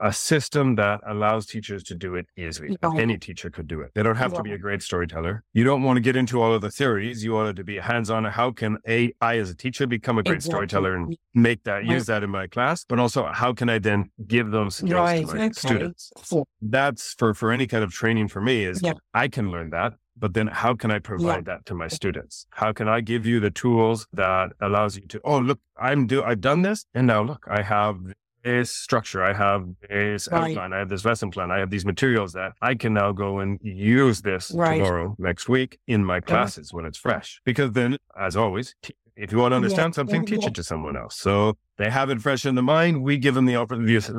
a 0.00 0.12
system 0.12 0.76
that 0.76 1.00
allows 1.06 1.46
teachers 1.46 1.82
to 1.84 1.94
do 1.94 2.14
it 2.14 2.26
easily. 2.36 2.76
Any 2.82 3.18
teacher 3.18 3.50
could 3.50 3.66
do 3.66 3.80
it. 3.80 3.92
They 3.94 4.02
don't 4.02 4.16
have 4.16 4.34
to 4.34 4.42
be 4.42 4.52
a 4.52 4.58
great 4.58 4.82
storyteller. 4.82 5.44
You 5.52 5.64
don't 5.64 5.82
want 5.82 5.96
to 5.96 6.00
get 6.00 6.16
into 6.16 6.40
all 6.40 6.52
of 6.52 6.60
the 6.60 6.70
theories. 6.70 7.24
You 7.24 7.32
want 7.32 7.50
it 7.50 7.56
to 7.56 7.64
be 7.64 7.78
hands-on. 7.78 8.24
How 8.24 8.50
can 8.50 8.78
a 8.86 9.12
I 9.20 9.38
as 9.38 9.50
a 9.50 9.54
teacher 9.54 9.86
become 9.86 10.18
a 10.18 10.22
great 10.22 10.36
exactly. 10.36 10.68
storyteller 10.68 10.96
and 10.96 11.16
make 11.34 11.64
that 11.64 11.76
right. 11.76 11.86
use 11.86 12.06
that 12.06 12.22
in 12.22 12.30
my 12.30 12.46
class? 12.46 12.84
But 12.84 12.98
also, 12.98 13.26
how 13.26 13.52
can 13.52 13.68
I 13.68 13.78
then 13.78 14.10
give 14.26 14.50
those 14.50 14.76
skills 14.76 14.92
right. 14.92 15.26
to 15.26 15.34
my 15.34 15.44
okay. 15.46 15.52
students? 15.52 16.12
That's 16.60 17.14
for 17.14 17.34
for 17.34 17.52
any 17.52 17.66
kind 17.66 17.84
of 17.84 17.92
training 17.92 18.28
for 18.28 18.40
me. 18.40 18.64
Is 18.64 18.82
I 19.14 19.28
can 19.28 19.50
learn 19.50 19.70
that 19.70 19.94
but 20.16 20.34
then 20.34 20.46
how 20.46 20.74
can 20.74 20.90
I 20.90 20.98
provide 20.98 21.46
yeah. 21.46 21.54
that 21.54 21.66
to 21.66 21.74
my 21.74 21.88
students? 21.88 22.46
How 22.50 22.72
can 22.72 22.88
I 22.88 23.00
give 23.00 23.26
you 23.26 23.40
the 23.40 23.50
tools 23.50 24.06
that 24.12 24.52
allows 24.60 24.96
you 24.96 25.06
to, 25.08 25.20
oh, 25.24 25.38
look, 25.38 25.60
I'm 25.78 26.06
do, 26.06 26.22
I've 26.22 26.40
done 26.40 26.62
this. 26.62 26.86
And 26.94 27.06
now 27.06 27.22
look, 27.22 27.46
I 27.50 27.62
have 27.62 27.98
this 28.42 28.70
structure. 28.70 29.22
I 29.22 29.32
have 29.32 29.66
this 29.88 30.28
right. 30.30 30.50
outline. 30.50 30.72
I 30.72 30.78
have 30.78 30.88
this 30.88 31.04
lesson 31.04 31.30
plan. 31.30 31.50
I 31.50 31.58
have 31.58 31.70
these 31.70 31.84
materials 31.84 32.32
that 32.34 32.52
I 32.62 32.76
can 32.76 32.94
now 32.94 33.12
go 33.12 33.40
and 33.40 33.58
use 33.62 34.22
this 34.22 34.52
right. 34.52 34.78
tomorrow, 34.78 35.16
next 35.18 35.48
week 35.48 35.78
in 35.86 36.04
my 36.04 36.20
classes 36.20 36.70
yeah. 36.70 36.76
when 36.76 36.86
it's 36.86 36.98
fresh. 36.98 37.40
Because 37.44 37.72
then, 37.72 37.98
as 38.18 38.36
always, 38.36 38.74
if 39.16 39.32
you 39.32 39.38
want 39.38 39.52
to 39.52 39.56
understand 39.56 39.92
yeah. 39.92 39.96
something, 39.96 40.26
teach 40.26 40.46
it 40.46 40.54
to 40.54 40.62
someone 40.62 40.96
else. 40.96 41.16
So 41.16 41.56
they 41.78 41.90
have 41.90 42.10
it 42.10 42.20
fresh 42.20 42.44
in 42.44 42.54
the 42.54 42.62
mind. 42.62 43.02
We 43.02 43.16
give 43.16 43.34
them 43.34 43.46
the 43.46 43.54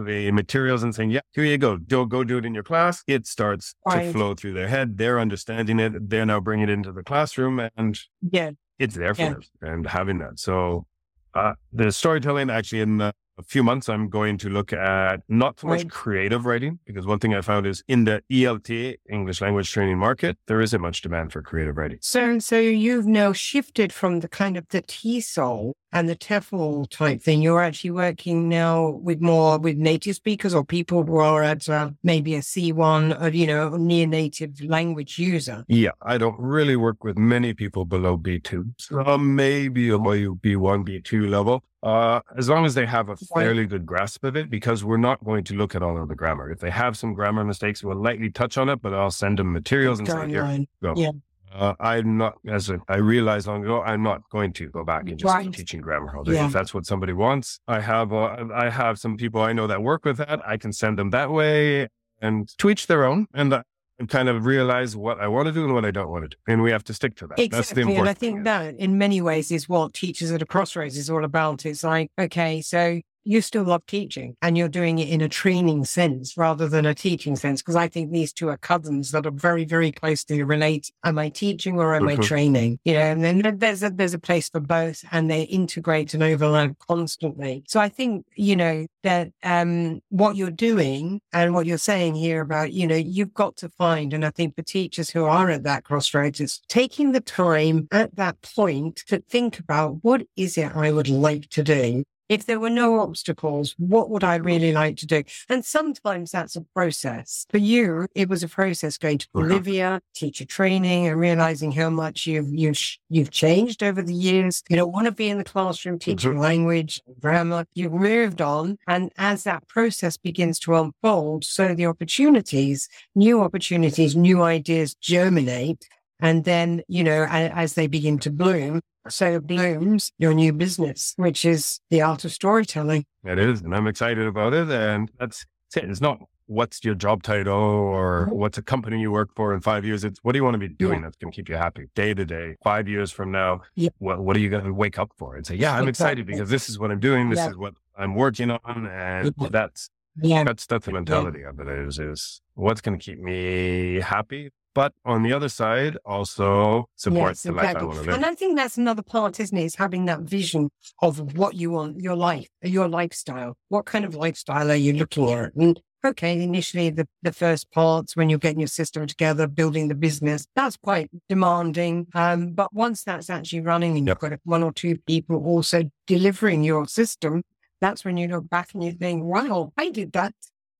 the 0.05 0.31
materials 0.31 0.83
and 0.83 0.93
saying, 0.93 1.11
yeah, 1.11 1.21
here 1.33 1.45
you 1.45 1.57
go. 1.57 1.77
Go, 1.77 2.05
go 2.05 2.23
do 2.23 2.37
it 2.37 2.45
in 2.45 2.53
your 2.53 2.63
class. 2.63 3.03
It 3.07 3.27
starts 3.27 3.75
right. 3.85 4.05
to 4.05 4.11
flow 4.11 4.33
through 4.33 4.53
their 4.53 4.67
head. 4.67 4.97
They're 4.97 5.19
understanding 5.19 5.79
it. 5.79 6.09
They're 6.09 6.25
now 6.25 6.39
bringing 6.39 6.69
it 6.69 6.71
into 6.71 6.91
the 6.91 7.03
classroom 7.03 7.59
and 7.75 7.99
yeah. 8.21 8.51
it's 8.79 8.95
there 8.95 9.13
for 9.13 9.21
yeah. 9.21 9.29
them 9.33 9.41
and 9.61 9.87
having 9.87 10.17
that. 10.19 10.39
So 10.39 10.87
uh, 11.33 11.53
the 11.71 11.91
storytelling 11.91 12.49
actually 12.49 12.81
in 12.81 12.97
the 12.97 13.13
a 13.37 13.43
few 13.43 13.63
months, 13.63 13.89
I'm 13.89 14.09
going 14.09 14.37
to 14.39 14.49
look 14.49 14.73
at 14.73 15.21
not 15.27 15.59
so 15.59 15.67
much 15.67 15.87
creative 15.89 16.45
writing, 16.45 16.79
because 16.85 17.05
one 17.05 17.19
thing 17.19 17.33
I 17.33 17.41
found 17.41 17.65
is 17.67 17.83
in 17.87 18.05
the 18.05 18.23
ELT, 18.31 18.97
English 19.09 19.41
language 19.41 19.71
training 19.71 19.97
market, 19.97 20.37
there 20.47 20.61
isn't 20.61 20.81
much 20.81 21.01
demand 21.01 21.31
for 21.31 21.41
creative 21.41 21.77
writing. 21.77 21.99
So, 22.01 22.39
so 22.39 22.59
you've 22.59 23.05
now 23.05 23.33
shifted 23.33 23.93
from 23.93 24.21
the 24.21 24.27
kind 24.27 24.57
of 24.57 24.67
the 24.69 24.81
TESOL 24.81 25.73
and 25.91 26.09
the 26.09 26.15
TEFL 26.15 26.89
type 26.89 27.21
thing. 27.21 27.41
You're 27.41 27.63
actually 27.63 27.91
working 27.91 28.49
now 28.49 28.89
with 28.89 29.21
more 29.21 29.57
with 29.57 29.77
native 29.77 30.15
speakers 30.15 30.53
or 30.53 30.63
people 30.65 31.03
who 31.03 31.17
are 31.17 31.43
at 31.43 31.67
uh, 31.69 31.91
maybe 32.03 32.35
a 32.35 32.39
C1 32.39 33.21
or, 33.21 33.29
you 33.29 33.47
know, 33.47 33.69
near 33.77 34.05
native 34.05 34.61
language 34.63 35.17
user. 35.17 35.63
Yeah, 35.67 35.91
I 36.01 36.17
don't 36.17 36.39
really 36.39 36.75
work 36.75 37.03
with 37.03 37.17
many 37.17 37.53
people 37.53 37.85
below 37.85 38.17
B2. 38.17 38.73
So 38.77 39.17
maybe 39.17 39.89
a 39.89 39.97
B1, 39.97 40.87
B2 40.87 41.29
level. 41.29 41.63
Uh, 41.87 42.19
as 42.37 42.49
long 42.49 42.65
as 42.65 42.73
they 42.73 42.85
have 42.85 43.07
a 43.07 43.15
fairly 43.15 43.65
good 43.65 43.85
grasp 43.85 44.25
of 44.25 44.35
it, 44.35 44.49
because 44.49 44.83
we're 44.83 44.97
not 45.09 45.23
going 45.23 45.41
to 45.41 45.53
look 45.53 45.73
at 45.73 45.81
all 45.81 45.95
of 46.01 46.09
the 46.09 46.15
grammar. 46.15 46.51
If 46.51 46.59
they 46.59 46.69
have 46.69 46.97
some 46.97 47.13
grammar 47.13 47.45
mistakes, 47.45 47.81
we'll 47.81 48.01
lightly 48.07 48.29
touch 48.29 48.57
on 48.57 48.67
it, 48.67 48.81
but 48.81 48.93
I'll 48.93 49.09
send 49.09 49.39
them 49.39 49.53
materials 49.53 49.99
and 49.99 50.07
say, 50.07 50.27
here, 50.27 50.65
go. 50.83 50.93
Yeah. 50.97 51.11
Uh, 51.53 51.75
I'm 51.79 52.17
not, 52.17 52.33
as 52.45 52.69
a, 52.69 52.81
I 52.89 52.97
realized 52.97 53.47
long 53.47 53.63
ago, 53.63 53.81
I'm 53.81 54.03
not 54.03 54.21
going 54.29 54.51
to 54.59 54.67
go 54.67 54.83
back 54.83 55.07
and 55.07 55.17
just 55.17 55.33
right. 55.33 55.51
teaching 55.51 55.79
grammar 55.79 56.13
all 56.15 56.25
day. 56.25 56.33
Yeah. 56.33 56.47
If 56.47 56.51
that's 56.51 56.73
what 56.73 56.85
somebody 56.85 57.13
wants, 57.13 57.61
I 57.69 57.79
have, 57.79 58.11
uh, 58.11 58.47
I 58.53 58.69
have 58.69 58.99
some 58.99 59.15
people 59.15 59.41
I 59.41 59.53
know 59.53 59.65
that 59.67 59.81
work 59.81 60.03
with 60.03 60.17
that. 60.17 60.45
I 60.45 60.57
can 60.57 60.73
send 60.73 60.99
them 60.99 61.11
that 61.11 61.31
way 61.31 61.87
and 62.21 62.49
to 62.57 62.69
each 62.69 62.87
their 62.87 63.05
own. 63.05 63.27
And 63.33 63.53
uh, 63.53 63.63
and 63.99 64.07
kind 64.07 64.29
of 64.29 64.45
realize 64.45 64.95
what 64.95 65.19
I 65.19 65.27
want 65.27 65.47
to 65.47 65.51
do 65.51 65.65
and 65.65 65.73
what 65.73 65.85
I 65.85 65.91
don't 65.91 66.09
want 66.09 66.23
to 66.25 66.29
do. 66.29 66.37
And 66.47 66.61
we 66.61 66.71
have 66.71 66.83
to 66.85 66.93
stick 66.93 67.15
to 67.17 67.27
that. 67.27 67.39
Exactly. 67.39 67.57
That's 67.57 67.71
the 67.71 67.81
important 67.81 67.99
And 67.99 68.09
I 68.09 68.13
think 68.13 68.43
that 68.43 68.75
in 68.77 68.97
many 68.97 69.21
ways 69.21 69.51
is 69.51 69.67
what 69.67 69.93
teachers 69.93 70.31
at 70.31 70.41
a 70.41 70.45
crossroads 70.45 70.97
is 70.97 71.09
all 71.09 71.23
about. 71.23 71.65
It's 71.65 71.83
like, 71.83 72.11
okay, 72.19 72.61
so 72.61 73.01
you 73.27 73.41
still 73.41 73.63
love 73.63 73.85
teaching 73.85 74.35
and 74.41 74.57
you're 74.57 74.69
doing 74.69 74.99
it 74.99 75.09
in 75.09 75.19
a 75.19 75.27
training 75.27 75.83
sense 75.83 76.37
rather 76.37 76.67
than 76.67 76.85
a 76.85 76.95
teaching 76.95 77.35
sense. 77.35 77.61
Because 77.61 77.75
I 77.75 77.89
think 77.89 78.11
these 78.11 78.31
two 78.31 78.47
are 78.47 78.57
cousins 78.57 79.11
that 79.11 79.25
are 79.25 79.31
very, 79.31 79.65
very 79.65 79.91
closely 79.91 80.41
related. 80.43 80.93
Am 81.03 81.19
I 81.19 81.29
teaching 81.29 81.77
or 81.77 81.93
am 81.93 82.03
mm-hmm. 82.03 82.21
I 82.21 82.23
training? 82.23 82.79
You 82.85 82.93
know, 82.93 82.99
and 83.01 83.23
then 83.23 83.57
there's 83.57 83.83
a, 83.83 83.89
there's 83.89 84.13
a 84.13 84.19
place 84.19 84.49
for 84.49 84.61
both 84.61 85.03
and 85.11 85.29
they 85.29 85.43
integrate 85.43 86.13
and 86.13 86.23
overlap 86.23 86.77
constantly. 86.87 87.63
So 87.67 87.81
I 87.81 87.89
think, 87.89 88.25
you 88.35 88.55
know, 88.55 88.87
that 89.03 89.31
um, 89.43 90.01
what 90.09 90.37
you're 90.37 90.49
doing 90.49 91.19
and 91.33 91.53
what 91.53 91.65
you're 91.65 91.77
saying 91.77 92.15
here 92.15 92.41
about, 92.41 92.71
you 92.71 92.87
know, 92.87 92.95
you've 92.95 93.33
got 93.33 93.57
to 93.57 93.69
find, 93.69 94.13
and 94.13 94.25
I 94.25 94.29
think 94.29 94.55
for 94.55 94.61
teachers 94.61 95.09
who 95.09 95.25
are 95.25 95.49
at 95.49 95.63
that 95.63 95.83
crossroads, 95.83 96.39
it's 96.39 96.61
taking 96.69 97.11
the 97.11 97.21
time 97.21 97.87
at 97.91 98.15
that 98.15 98.41
point 98.41 99.03
to 99.07 99.19
think 99.29 99.59
about 99.59 99.97
what 100.01 100.23
is 100.37 100.57
it 100.57 100.75
I 100.75 100.91
would 100.91 101.09
like 101.09 101.49
to 101.49 101.63
do 101.63 102.03
if 102.29 102.45
there 102.45 102.59
were 102.59 102.69
no 102.69 102.99
obstacles, 102.99 103.75
what 103.77 104.09
would 104.09 104.23
I 104.23 104.35
really 104.35 104.71
like 104.71 104.97
to 104.97 105.07
do? 105.07 105.23
And 105.49 105.63
sometimes 105.63 106.31
that's 106.31 106.55
a 106.55 106.61
process. 106.61 107.45
For 107.49 107.57
you, 107.57 108.07
it 108.15 108.29
was 108.29 108.43
a 108.43 108.47
process 108.47 108.97
going 108.97 109.19
to. 109.19 109.27
Bolivia, 109.33 110.01
teacher 110.13 110.45
training, 110.45 111.07
and 111.07 111.19
realizing 111.19 111.71
how 111.71 111.89
much 111.89 112.25
you've 112.25 112.53
you've 112.53 112.79
you've 113.09 113.31
changed 113.31 113.83
over 113.83 114.01
the 114.01 114.13
years. 114.13 114.63
You 114.69 114.75
don't 114.75 114.91
want 114.91 115.05
to 115.05 115.11
be 115.11 115.29
in 115.29 115.37
the 115.37 115.43
classroom 115.43 115.99
teaching 115.99 116.31
mm-hmm. 116.31 116.39
language, 116.39 117.01
grammar. 117.19 117.65
You've 117.73 117.93
moved 117.93 118.41
on, 118.41 118.77
and 118.87 119.11
as 119.17 119.43
that 119.43 119.67
process 119.67 120.17
begins 120.17 120.59
to 120.59 120.75
unfold, 120.75 121.43
so 121.43 121.73
the 121.73 121.85
opportunities, 121.85 122.89
new 123.15 123.41
opportunities, 123.41 124.15
new 124.15 124.41
ideas 124.41 124.95
germinate. 124.95 125.87
And 126.19 126.45
then, 126.45 126.81
you 126.87 127.03
know, 127.03 127.25
as 127.29 127.73
they 127.73 127.87
begin 127.87 128.17
to 128.19 128.31
bloom, 128.31 128.81
so 129.07 129.39
blooms 129.39 130.11
your 130.17 130.33
new 130.33 130.51
business, 130.51 131.13
which 131.15 131.45
is 131.45 131.79
the 131.89 132.01
art 132.01 132.25
of 132.25 132.31
storytelling. 132.31 133.05
It 133.23 133.39
is. 133.39 133.61
And 133.61 133.75
I'm 133.75 133.87
excited 133.87 134.25
about 134.25 134.53
it. 134.53 134.69
And 134.69 135.11
that's 135.19 135.45
it. 135.75 135.85
It's 135.85 136.01
not 136.01 136.19
what's 136.47 136.83
your 136.83 136.95
job 136.95 137.23
title 137.23 137.53
or 137.53 138.25
mm-hmm. 138.25 138.35
what's 138.35 138.57
a 138.57 138.61
company 138.61 138.99
you 138.99 139.11
work 139.11 139.29
for 139.35 139.53
in 139.53 139.61
five 139.61 139.85
years. 139.85 140.03
It's 140.03 140.19
what 140.23 140.31
do 140.31 140.39
you 140.39 140.43
want 140.43 140.55
to 140.55 140.59
be 140.59 140.69
doing 140.69 140.99
yeah. 140.99 141.05
that's 141.05 141.17
going 141.17 141.31
to 141.31 141.35
keep 141.35 141.49
you 141.49 141.55
happy 141.55 141.87
day 141.93 142.13
to 142.13 142.25
day, 142.25 142.55
five 142.63 142.87
years 142.87 143.11
from 143.11 143.31
now. 143.31 143.61
Yeah. 143.75 143.89
What, 143.99 144.19
what 144.19 144.35
are 144.35 144.39
you 144.39 144.49
going 144.49 144.65
to 144.65 144.73
wake 144.73 144.97
up 144.97 145.11
for 145.17 145.35
and 145.35 145.45
say, 145.45 145.55
yeah, 145.55 145.73
I'm 145.73 145.87
exactly. 145.87 146.21
excited 146.21 146.25
because 146.25 146.49
this 146.49 146.69
is 146.69 146.79
what 146.79 146.89
I'm 146.89 146.99
doing. 146.99 147.29
This 147.29 147.37
yeah. 147.37 147.49
is 147.49 147.57
what 147.57 147.75
I'm 147.97 148.15
working 148.15 148.49
on. 148.49 148.87
And 148.87 149.33
that's, 149.51 149.89
yeah. 150.21 150.43
that's, 150.43 150.65
that's 150.65 150.85
the 150.85 150.93
mentality 150.93 151.43
of 151.43 151.59
it 151.59 151.67
is, 151.67 151.99
is 151.99 152.41
what's 152.55 152.81
going 152.81 152.97
to 152.97 153.03
keep 153.03 153.19
me 153.19 153.99
happy 153.99 154.51
but 154.77 154.93
on 155.05 155.23
the 155.23 155.33
other 155.33 155.49
side, 155.49 155.97
also 156.05 156.87
supports 156.97 157.43
yes, 157.43 157.51
the 157.51 157.51
life 157.51 157.75
I 157.75 157.83
want 157.83 157.95
to 157.95 158.03
live. 158.03 158.13
And 158.13 158.23
I 158.23 158.35
think 158.35 158.55
that's 158.55 158.77
another 158.77 159.01
part, 159.01 159.39
isn't 159.39 159.57
it? 159.57 159.63
Is 159.63 159.73
having 159.73 160.05
that 160.05 160.19
vision 160.19 160.69
of 161.01 161.35
what 161.35 161.55
you 161.55 161.71
want, 161.71 161.99
your 161.99 162.15
life, 162.15 162.47
your 162.61 162.87
lifestyle. 162.87 163.57
What 163.69 163.87
kind 163.87 164.05
of 164.05 164.13
lifestyle 164.13 164.69
are 164.69 164.75
you 164.75 164.93
looking 164.93 165.31
at? 165.31 165.55
And 165.55 165.81
okay, 166.05 166.39
initially 166.43 166.91
the, 166.91 167.07
the 167.23 167.33
first 167.33 167.71
parts 167.71 168.15
when 168.15 168.29
you're 168.29 168.37
getting 168.37 168.59
your 168.59 168.67
system 168.67 169.07
together, 169.07 169.47
building 169.47 169.87
the 169.87 169.95
business, 169.95 170.47
that's 170.55 170.77
quite 170.77 171.09
demanding. 171.27 172.05
Um, 172.13 172.51
but 172.51 172.71
once 172.71 173.03
that's 173.03 173.31
actually 173.31 173.61
running 173.61 173.97
and 173.97 174.05
yep. 174.05 174.19
you've 174.21 174.29
got 174.29 174.39
one 174.43 174.61
or 174.61 174.73
two 174.73 174.99
people 175.07 175.43
also 175.43 175.89
delivering 176.05 176.63
your 176.63 176.85
system, 176.85 177.41
that's 177.81 178.05
when 178.05 178.15
you 178.15 178.27
look 178.27 178.47
back 178.47 178.75
and 178.75 178.83
you 178.83 178.91
think, 178.91 179.23
wow, 179.23 179.73
I 179.75 179.89
did 179.89 180.11
that. 180.11 180.35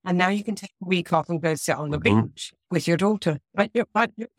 And 0.07 0.17
now 0.17 0.29
you 0.29 0.41
can 0.41 0.55
take 0.55 0.71
a 0.81 0.87
week 0.87 1.11
off 1.11 1.27
and 1.27 1.41
go 1.41 1.53
sit 1.55 1.75
on 1.75 1.89
the 1.89 1.99
mm-hmm. 1.99 2.27
beach 2.27 2.53
with 2.71 2.87
your 2.87 2.95
daughter, 2.95 3.39
right? 3.57 3.69
Your, 3.73 3.87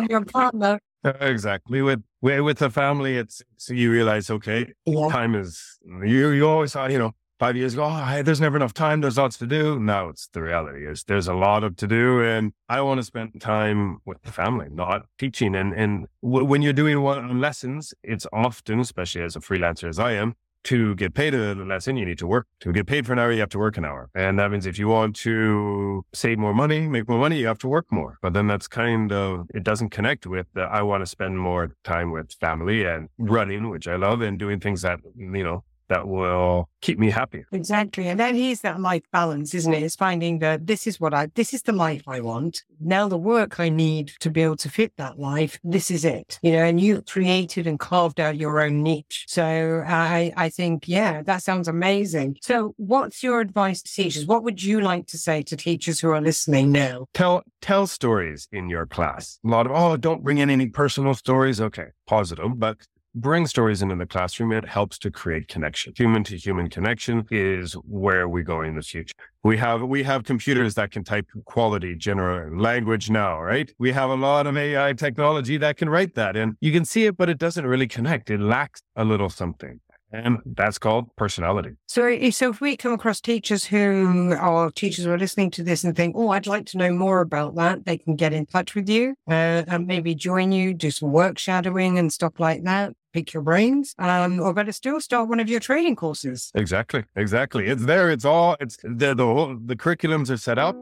your 0.09 0.25
partner. 0.25 0.81
Uh, 1.05 1.13
exactly. 1.21 1.83
With 1.83 2.03
with 2.23 2.59
the 2.59 2.71
family, 2.71 3.19
it's 3.19 3.43
so 3.59 3.75
you 3.75 3.93
realize, 3.93 4.31
okay, 4.31 4.73
yeah. 4.87 5.09
time 5.11 5.35
is 5.35 5.79
you. 5.87 6.31
You 6.31 6.49
always 6.49 6.73
thought, 6.73 6.91
you 6.91 6.99
know, 6.99 7.13
five 7.39 7.55
years 7.55 7.75
ago, 7.75 7.85
oh, 7.85 8.05
hey, 8.07 8.23
there's 8.23 8.41
never 8.41 8.57
enough 8.57 8.73
time. 8.73 9.03
There's 9.03 9.19
lots 9.19 9.37
to 9.39 9.47
do. 9.47 9.79
Now 9.79 10.09
it's 10.09 10.29
the 10.33 10.41
reality 10.41 10.87
is 10.87 11.05
there's 11.05 11.29
a 11.29 11.35
lot 11.35 11.63
of 11.65 11.77
to 11.77 11.87
do, 11.87 12.23
and 12.23 12.55
I 12.71 12.81
want 12.81 12.99
to 12.99 13.05
spend 13.05 13.39
time 13.39 13.99
with 14.07 14.23
the 14.23 14.33
family, 14.33 14.69
not 14.71 15.03
teaching. 15.19 15.55
And 15.55 15.75
and 15.75 16.07
w- 16.23 16.47
when 16.47 16.63
you're 16.63 16.73
doing 16.73 17.03
one 17.03 17.43
lessons, 17.43 17.93
it's 18.03 18.27
often, 18.33 18.81
especially 18.81 19.21
as 19.21 19.37
a 19.37 19.41
freelancer 19.41 19.87
as 19.87 19.99
I 19.99 20.13
am, 20.13 20.35
to 20.69 20.95
get 20.97 21.15
paid 21.15 21.35
a 21.35 21.55
lesson, 21.55 21.97
you 21.97 22.05
need 22.05 22.19
to 22.19 22.27
work. 22.27 22.47
To 22.61 22.73
get 22.73 22.87
paid 22.87 23.07
for 23.07 23.15
an 23.15 23.19
hour, 23.19 23.33
you 23.33 23.41
have 23.41 23.49
to 23.51 23.59
work 23.59 23.79
an 23.79 23.87
hour. 23.87 24.11
And 24.15 24.39
that 24.39 24.51
means 24.51 24.67
if 24.67 24.79
you 24.79 24.89
want 24.89 25.17
to 25.17 26.05
save 26.13 26.39
more 26.39 26.53
money, 26.53 26.81
make 26.89 27.09
more 27.09 27.19
money, 27.19 27.39
you 27.39 27.47
have 27.47 27.59
to 27.61 27.69
work 27.69 27.87
more. 27.91 28.19
But 28.21 28.35
then 28.35 28.47
that's 28.49 28.69
kind 28.69 29.11
of, 29.11 29.47
it 29.55 29.65
doesn't 29.65 29.89
connect 29.89 30.27
with 30.27 30.47
the, 30.53 30.63
I 30.63 30.83
want 30.83 31.01
to 31.03 31.07
spend 31.07 31.39
more 31.39 31.75
time 31.85 32.11
with 32.11 32.33
family 32.33 32.85
and 32.85 33.09
running, 33.17 33.71
which 33.71 33.89
I 33.89 33.97
love, 33.97 34.21
and 34.21 34.39
doing 34.39 34.61
things 34.61 34.83
that, 34.83 35.01
you 35.17 35.43
know, 35.43 35.65
that 35.89 36.09
will 36.09 36.69
keep 36.81 36.99
me 36.99 37.11
happy. 37.11 37.45
Exactly. 37.53 38.09
And 38.09 38.19
then 38.21 38.35
here's 38.35 38.61
that 38.61 38.81
life 38.81 39.03
balance, 39.13 39.55
isn't 39.55 39.73
it? 39.73 39.83
It's 39.83 39.97
finding 39.97 40.39
that 40.41 40.67
this 40.67 40.87
is 40.87 41.01
what 41.01 41.15
I, 41.15 41.27
this 41.35 41.53
is 41.53 41.63
the 41.63 41.73
life 41.73 42.03
I 42.07 42.21
want. 42.21 42.63
Now 42.81 43.09
the 43.09 43.19
work 43.19 43.59
I 43.59 43.69
need 43.69 44.13
to 44.21 44.31
be 44.31 44.43
able 44.43 44.57
to 44.59 44.71
fit 44.71 44.93
that 44.97 45.19
life, 45.19 45.59
this 45.65 45.91
is 45.91 46.05
it, 46.05 46.39
you 46.43 46.53
know, 46.53 46.63
and 46.63 46.81
you've 46.81 47.07
created 47.07 47.67
and 47.67 47.79
carved 47.79 48.21
out 48.21 48.37
your 48.37 48.61
own 48.61 48.83
niche. 48.83 49.25
So 49.29 49.85
I, 49.87 50.33
I 50.37 50.49
think, 50.49 50.87
yeah, 50.87 51.23
that 51.23 51.43
sounds 51.43 51.69
amazing. 51.69 52.39
So 52.43 52.75
what's 52.77 53.23
your 53.23 53.41
advice 53.41 53.83
to 53.83 53.93
teachers? 53.93 54.27
What 54.27 54.45
would 54.45 54.63
you 54.63 54.81
like 54.81 55.07
to 55.09 55.19
say 55.19 55.43
to 55.43 55.57
teachers 55.57 56.01
who 56.01 56.11
are 56.11 56.21
listening 56.21 56.71
now? 56.73 57.07
Tell, 57.15 57.43
tell 57.61 57.87
stories 57.87 58.49
in 58.53 58.69
your 58.69 58.87
class. 58.87 59.39
A 59.45 59.49
lot 59.49 59.67
of, 59.67 59.73
oh, 59.73 59.97
don't 59.97 60.23
bring 60.23 60.39
in 60.39 60.51
any 60.51 60.69
personal 60.69 61.15
stories. 61.15 61.61
Okay. 61.61 61.87
Positive, 62.07 62.59
but 62.59 62.79
bring 63.15 63.47
stories 63.47 63.83
into 63.83 63.97
the 63.97 64.07
classroom, 64.07 64.53
it 64.53 64.65
helps 64.65 64.99
to 64.99 65.11
create 65.11 65.49
connection. 65.49 65.93
Human 65.97 66.25
to 66.25 66.37
human 66.37 66.69
connection 66.69 67.27
is 67.31 67.73
where 67.75 68.29
we 68.29 68.43
go 68.43 68.63
in 68.63 68.77
the 68.77 68.83
future. 68.83 69.15
We 69.43 69.57
have, 69.59 69.83
we 69.83 70.03
have 70.03 70.25
computers 70.25 70.75
that 70.75 70.91
can 70.91 71.05
type 71.05 71.27
quality 71.45 71.95
general 71.95 72.61
language 72.61 73.11
now, 73.11 73.41
right? 73.41 73.73
We 73.79 73.93
have 73.93 74.11
a 74.11 74.15
lot 74.15 74.47
of 74.47 74.57
AI 74.57 74.93
technology 74.93 75.57
that 75.59 75.77
can 75.77 75.89
write 75.89 76.15
that 76.15 76.37
and 76.37 76.57
you 76.61 76.73
can 76.73 76.85
see 76.85 77.07
it, 77.07 77.17
but 77.17 77.29
it 77.29 77.39
doesn't 77.39 77.67
really 77.67 77.89
connect. 77.89 78.31
It 78.31 78.41
lacks 78.41 78.83
a 78.97 79.05
little 79.05 79.31
something. 79.31 79.81
And 80.13 80.39
that's 80.47 80.79
called 80.79 81.15
personality. 81.17 81.73
So, 81.87 82.31
so 82.31 82.51
if 82.51 82.61
we 82.61 82.77
come 82.77 82.93
across 82.93 83.21
teachers 83.21 83.65
who 83.65 84.35
are 84.39 84.71
teachers 84.71 85.05
who 85.05 85.11
are 85.11 85.19
listening 85.19 85.51
to 85.53 85.63
this 85.63 85.85
and 85.85 85.95
think, 85.95 86.17
oh, 86.17 86.31
I'd 86.31 86.47
like 86.47 86.67
to 86.67 86.79
know 86.79 86.93
more 86.93 87.21
about 87.21 87.57
that, 87.57 87.85
they 87.85 87.99
can 87.99 88.17
get 88.17 88.33
in 88.33 88.47
touch 88.47 88.75
with 88.75 88.89
you 88.89 89.15
uh, 89.29 89.65
and 89.69 89.87
maybe 89.87 90.15
join 90.15 90.51
you, 90.51 90.73
do 90.73 90.91
some 90.91 91.13
work 91.13 91.39
shadowing 91.39 91.99
and 91.99 92.13
stuff 92.13 92.35
like 92.39 92.65
that 92.65 92.95
pick 93.15 93.33
your 93.33 93.43
brains, 93.43 93.95
um, 93.99 94.39
or 94.39 94.53
better 94.53 94.71
still, 94.71 95.01
start 95.01 95.29
one 95.31 95.41
of 95.41 95.49
your 95.49 95.61
training 95.61 95.97
courses. 95.97 96.53
Exactly, 96.55 97.05
exactly. 97.17 97.67
It's 97.67 97.87
there. 97.87 98.11
It's 98.11 98.27
all. 98.27 98.57
It's 98.61 98.77
the 98.83 99.15
the 99.15 99.25
whole 99.25 99.57
the 99.65 99.77
curriculums 99.77 100.31
are 100.31 100.37
set 100.37 100.59
up 100.59 100.77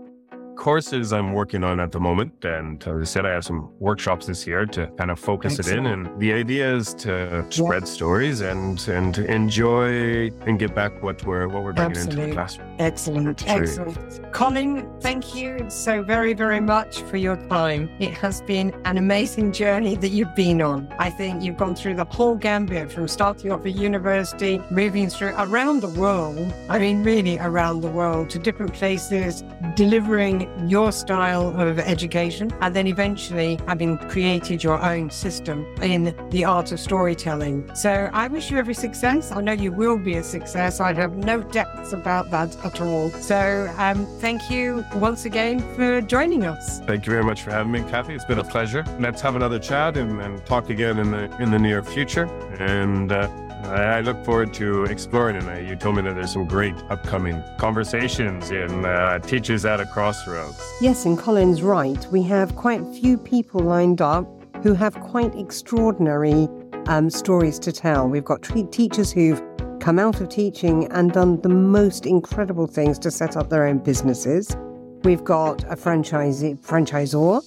courses 0.56 1.12
I'm 1.12 1.32
working 1.32 1.62
on 1.62 1.78
at 1.80 1.92
the 1.92 2.00
moment. 2.00 2.44
And 2.44 2.82
as 2.86 3.00
I 3.00 3.04
said, 3.04 3.26
I 3.26 3.32
have 3.32 3.44
some 3.44 3.72
workshops 3.78 4.26
this 4.26 4.46
year 4.46 4.66
to 4.66 4.88
kind 4.98 5.10
of 5.10 5.18
focus 5.18 5.58
Excellent. 5.58 5.86
it 5.86 5.90
in. 5.90 6.06
And 6.06 6.20
the 6.20 6.32
idea 6.32 6.74
is 6.74 6.94
to 6.94 7.46
spread 7.50 7.86
stories 7.86 8.40
and 8.40 8.86
and 8.88 9.18
enjoy 9.18 10.30
and 10.46 10.58
get 10.58 10.74
back 10.74 11.02
what 11.02 11.24
we're 11.24 11.48
what 11.48 11.62
we're 11.62 11.72
bringing 11.72 11.96
Absolutely. 11.96 12.22
into 12.22 12.30
the 12.30 12.34
classroom. 12.34 12.76
Excellent, 12.78 13.48
excellent. 13.48 14.32
Colin, 14.32 14.88
thank 15.00 15.34
you 15.34 15.66
so 15.68 16.02
very 16.02 16.32
very 16.34 16.60
much 16.60 17.02
for 17.02 17.16
your 17.16 17.36
time. 17.48 17.88
It 18.00 18.14
has 18.14 18.40
been 18.42 18.74
an 18.84 18.98
amazing 18.98 19.52
journey 19.52 19.96
that 19.96 20.08
you've 20.08 20.34
been 20.34 20.62
on. 20.62 20.92
I 20.98 21.10
think 21.10 21.42
you've 21.42 21.56
gone 21.56 21.74
through 21.74 21.96
the 21.96 22.04
whole 22.04 22.34
gambit 22.34 22.90
from 22.90 23.08
starting 23.08 23.52
off 23.52 23.64
at 23.66 23.74
university, 23.76 24.60
moving 24.70 25.08
through 25.10 25.34
around 25.38 25.80
the 25.80 25.88
world. 26.00 26.52
I 26.68 26.78
mean, 26.78 27.02
really 27.02 27.38
around 27.38 27.82
the 27.82 27.90
world 27.90 28.30
to 28.30 28.38
different 28.38 28.72
places, 28.72 29.44
delivering 29.74 30.45
your 30.66 30.92
style 30.92 31.58
of 31.60 31.78
education, 31.78 32.52
and 32.60 32.74
then 32.74 32.86
eventually 32.86 33.58
having 33.66 33.98
created 34.08 34.62
your 34.62 34.82
own 34.82 35.10
system 35.10 35.66
in 35.82 36.14
the 36.30 36.44
art 36.44 36.72
of 36.72 36.80
storytelling. 36.80 37.74
So 37.74 38.10
I 38.12 38.28
wish 38.28 38.50
you 38.50 38.58
every 38.58 38.74
success. 38.74 39.32
I 39.32 39.40
know 39.40 39.52
you 39.52 39.72
will 39.72 39.98
be 39.98 40.14
a 40.14 40.22
success. 40.22 40.80
I 40.80 40.92
have 40.94 41.16
no 41.16 41.40
doubts 41.42 41.92
about 41.92 42.30
that 42.30 42.56
at 42.64 42.80
all. 42.80 43.10
So 43.10 43.72
um, 43.78 44.06
thank 44.20 44.50
you 44.50 44.84
once 44.94 45.24
again 45.24 45.60
for 45.74 46.00
joining 46.00 46.44
us. 46.44 46.80
Thank 46.80 47.06
you 47.06 47.12
very 47.12 47.24
much 47.24 47.42
for 47.42 47.50
having 47.50 47.72
me, 47.72 47.80
Kathy. 47.82 48.14
It's 48.14 48.24
been 48.24 48.38
a 48.38 48.44
pleasure. 48.44 48.84
Let's 48.98 49.20
have 49.20 49.36
another 49.36 49.58
chat 49.58 49.96
and, 49.96 50.20
and 50.20 50.44
talk 50.46 50.70
again 50.70 50.98
in 50.98 51.10
the 51.10 51.24
in 51.40 51.50
the 51.50 51.58
near 51.58 51.82
future. 51.82 52.26
And 52.58 53.12
uh, 53.12 53.28
I 53.64 54.00
look 54.00 54.24
forward 54.24 54.54
to 54.54 54.84
exploring 54.84 55.36
it. 55.36 55.68
You 55.68 55.76
told 55.76 55.96
me 55.96 56.02
that 56.02 56.14
there's 56.14 56.32
some 56.32 56.46
great 56.46 56.76
upcoming 56.88 57.42
conversations 57.58 58.50
in 58.50 58.84
uh, 58.84 59.18
Teachers 59.20 59.64
at 59.64 59.80
a 59.80 59.86
Crossroads. 59.86 60.60
Yes, 60.80 61.04
and 61.04 61.18
Colin's 61.18 61.62
right. 61.62 62.06
We 62.12 62.22
have 62.24 62.54
quite 62.54 62.80
a 62.80 62.92
few 62.92 63.18
people 63.18 63.60
lined 63.60 64.00
up 64.00 64.26
who 64.62 64.74
have 64.74 64.94
quite 65.00 65.34
extraordinary 65.34 66.48
um, 66.86 67.10
stories 67.10 67.58
to 67.60 67.72
tell. 67.72 68.08
We've 68.08 68.24
got 68.24 68.42
t- 68.42 68.64
teachers 68.64 69.10
who've 69.10 69.42
come 69.80 69.98
out 69.98 70.20
of 70.20 70.28
teaching 70.28 70.90
and 70.92 71.12
done 71.12 71.40
the 71.40 71.48
most 71.48 72.06
incredible 72.06 72.66
things 72.66 72.98
to 73.00 73.10
set 73.10 73.36
up 73.36 73.50
their 73.50 73.66
own 73.66 73.78
businesses. 73.78 74.56
We've 75.02 75.24
got 75.24 75.64
a 75.64 75.76
franchisee, 75.76 76.58
franchisor 76.60 77.42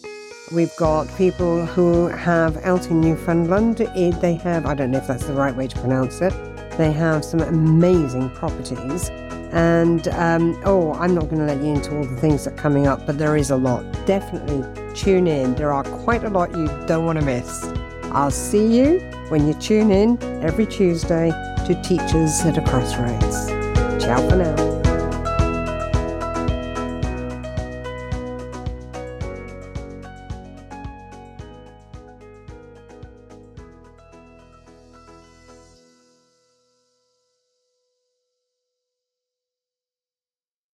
We've 0.51 0.75
got 0.77 1.07
people 1.15 1.63
who 1.63 2.07
have 2.07 2.57
out 2.65 2.87
in 2.87 3.01
Newfoundland, 3.01 3.77
they 3.77 4.33
have, 4.43 4.65
I 4.65 4.73
don't 4.73 4.89
know 4.89 4.97
if 4.97 5.05
that's 5.05 5.25
the 5.25 5.33
right 5.33 5.55
way 5.55 5.67
to 5.67 5.79
pronounce 5.79 6.21
it, 6.21 6.33
they 6.75 6.91
have 6.91 7.23
some 7.23 7.41
amazing 7.41 8.31
properties. 8.31 9.09
And 9.51 10.07
um, 10.09 10.59
oh, 10.65 10.93
I'm 10.93 11.13
not 11.13 11.25
going 11.25 11.37
to 11.37 11.45
let 11.45 11.57
you 11.57 11.75
into 11.75 11.95
all 11.95 12.03
the 12.03 12.15
things 12.15 12.45
that 12.45 12.53
are 12.53 12.57
coming 12.57 12.87
up, 12.87 13.05
but 13.05 13.19
there 13.19 13.35
is 13.37 13.51
a 13.51 13.57
lot. 13.57 13.83
Definitely 14.07 14.63
tune 14.95 15.27
in. 15.27 15.53
There 15.53 15.71
are 15.71 15.83
quite 15.83 16.23
a 16.23 16.29
lot 16.29 16.51
you 16.55 16.67
don't 16.87 17.05
want 17.05 17.19
to 17.19 17.25
miss. 17.25 17.63
I'll 18.11 18.31
see 18.31 18.65
you 18.65 18.99
when 19.29 19.47
you 19.47 19.53
tune 19.53 19.91
in 19.91 20.21
every 20.43 20.65
Tuesday 20.65 21.29
to 21.67 21.79
Teachers 21.83 22.41
at 22.41 22.57
a 22.57 22.61
Crossroads. 22.61 23.49
Ciao 24.03 24.27
for 24.27 24.35
now. 24.35 24.78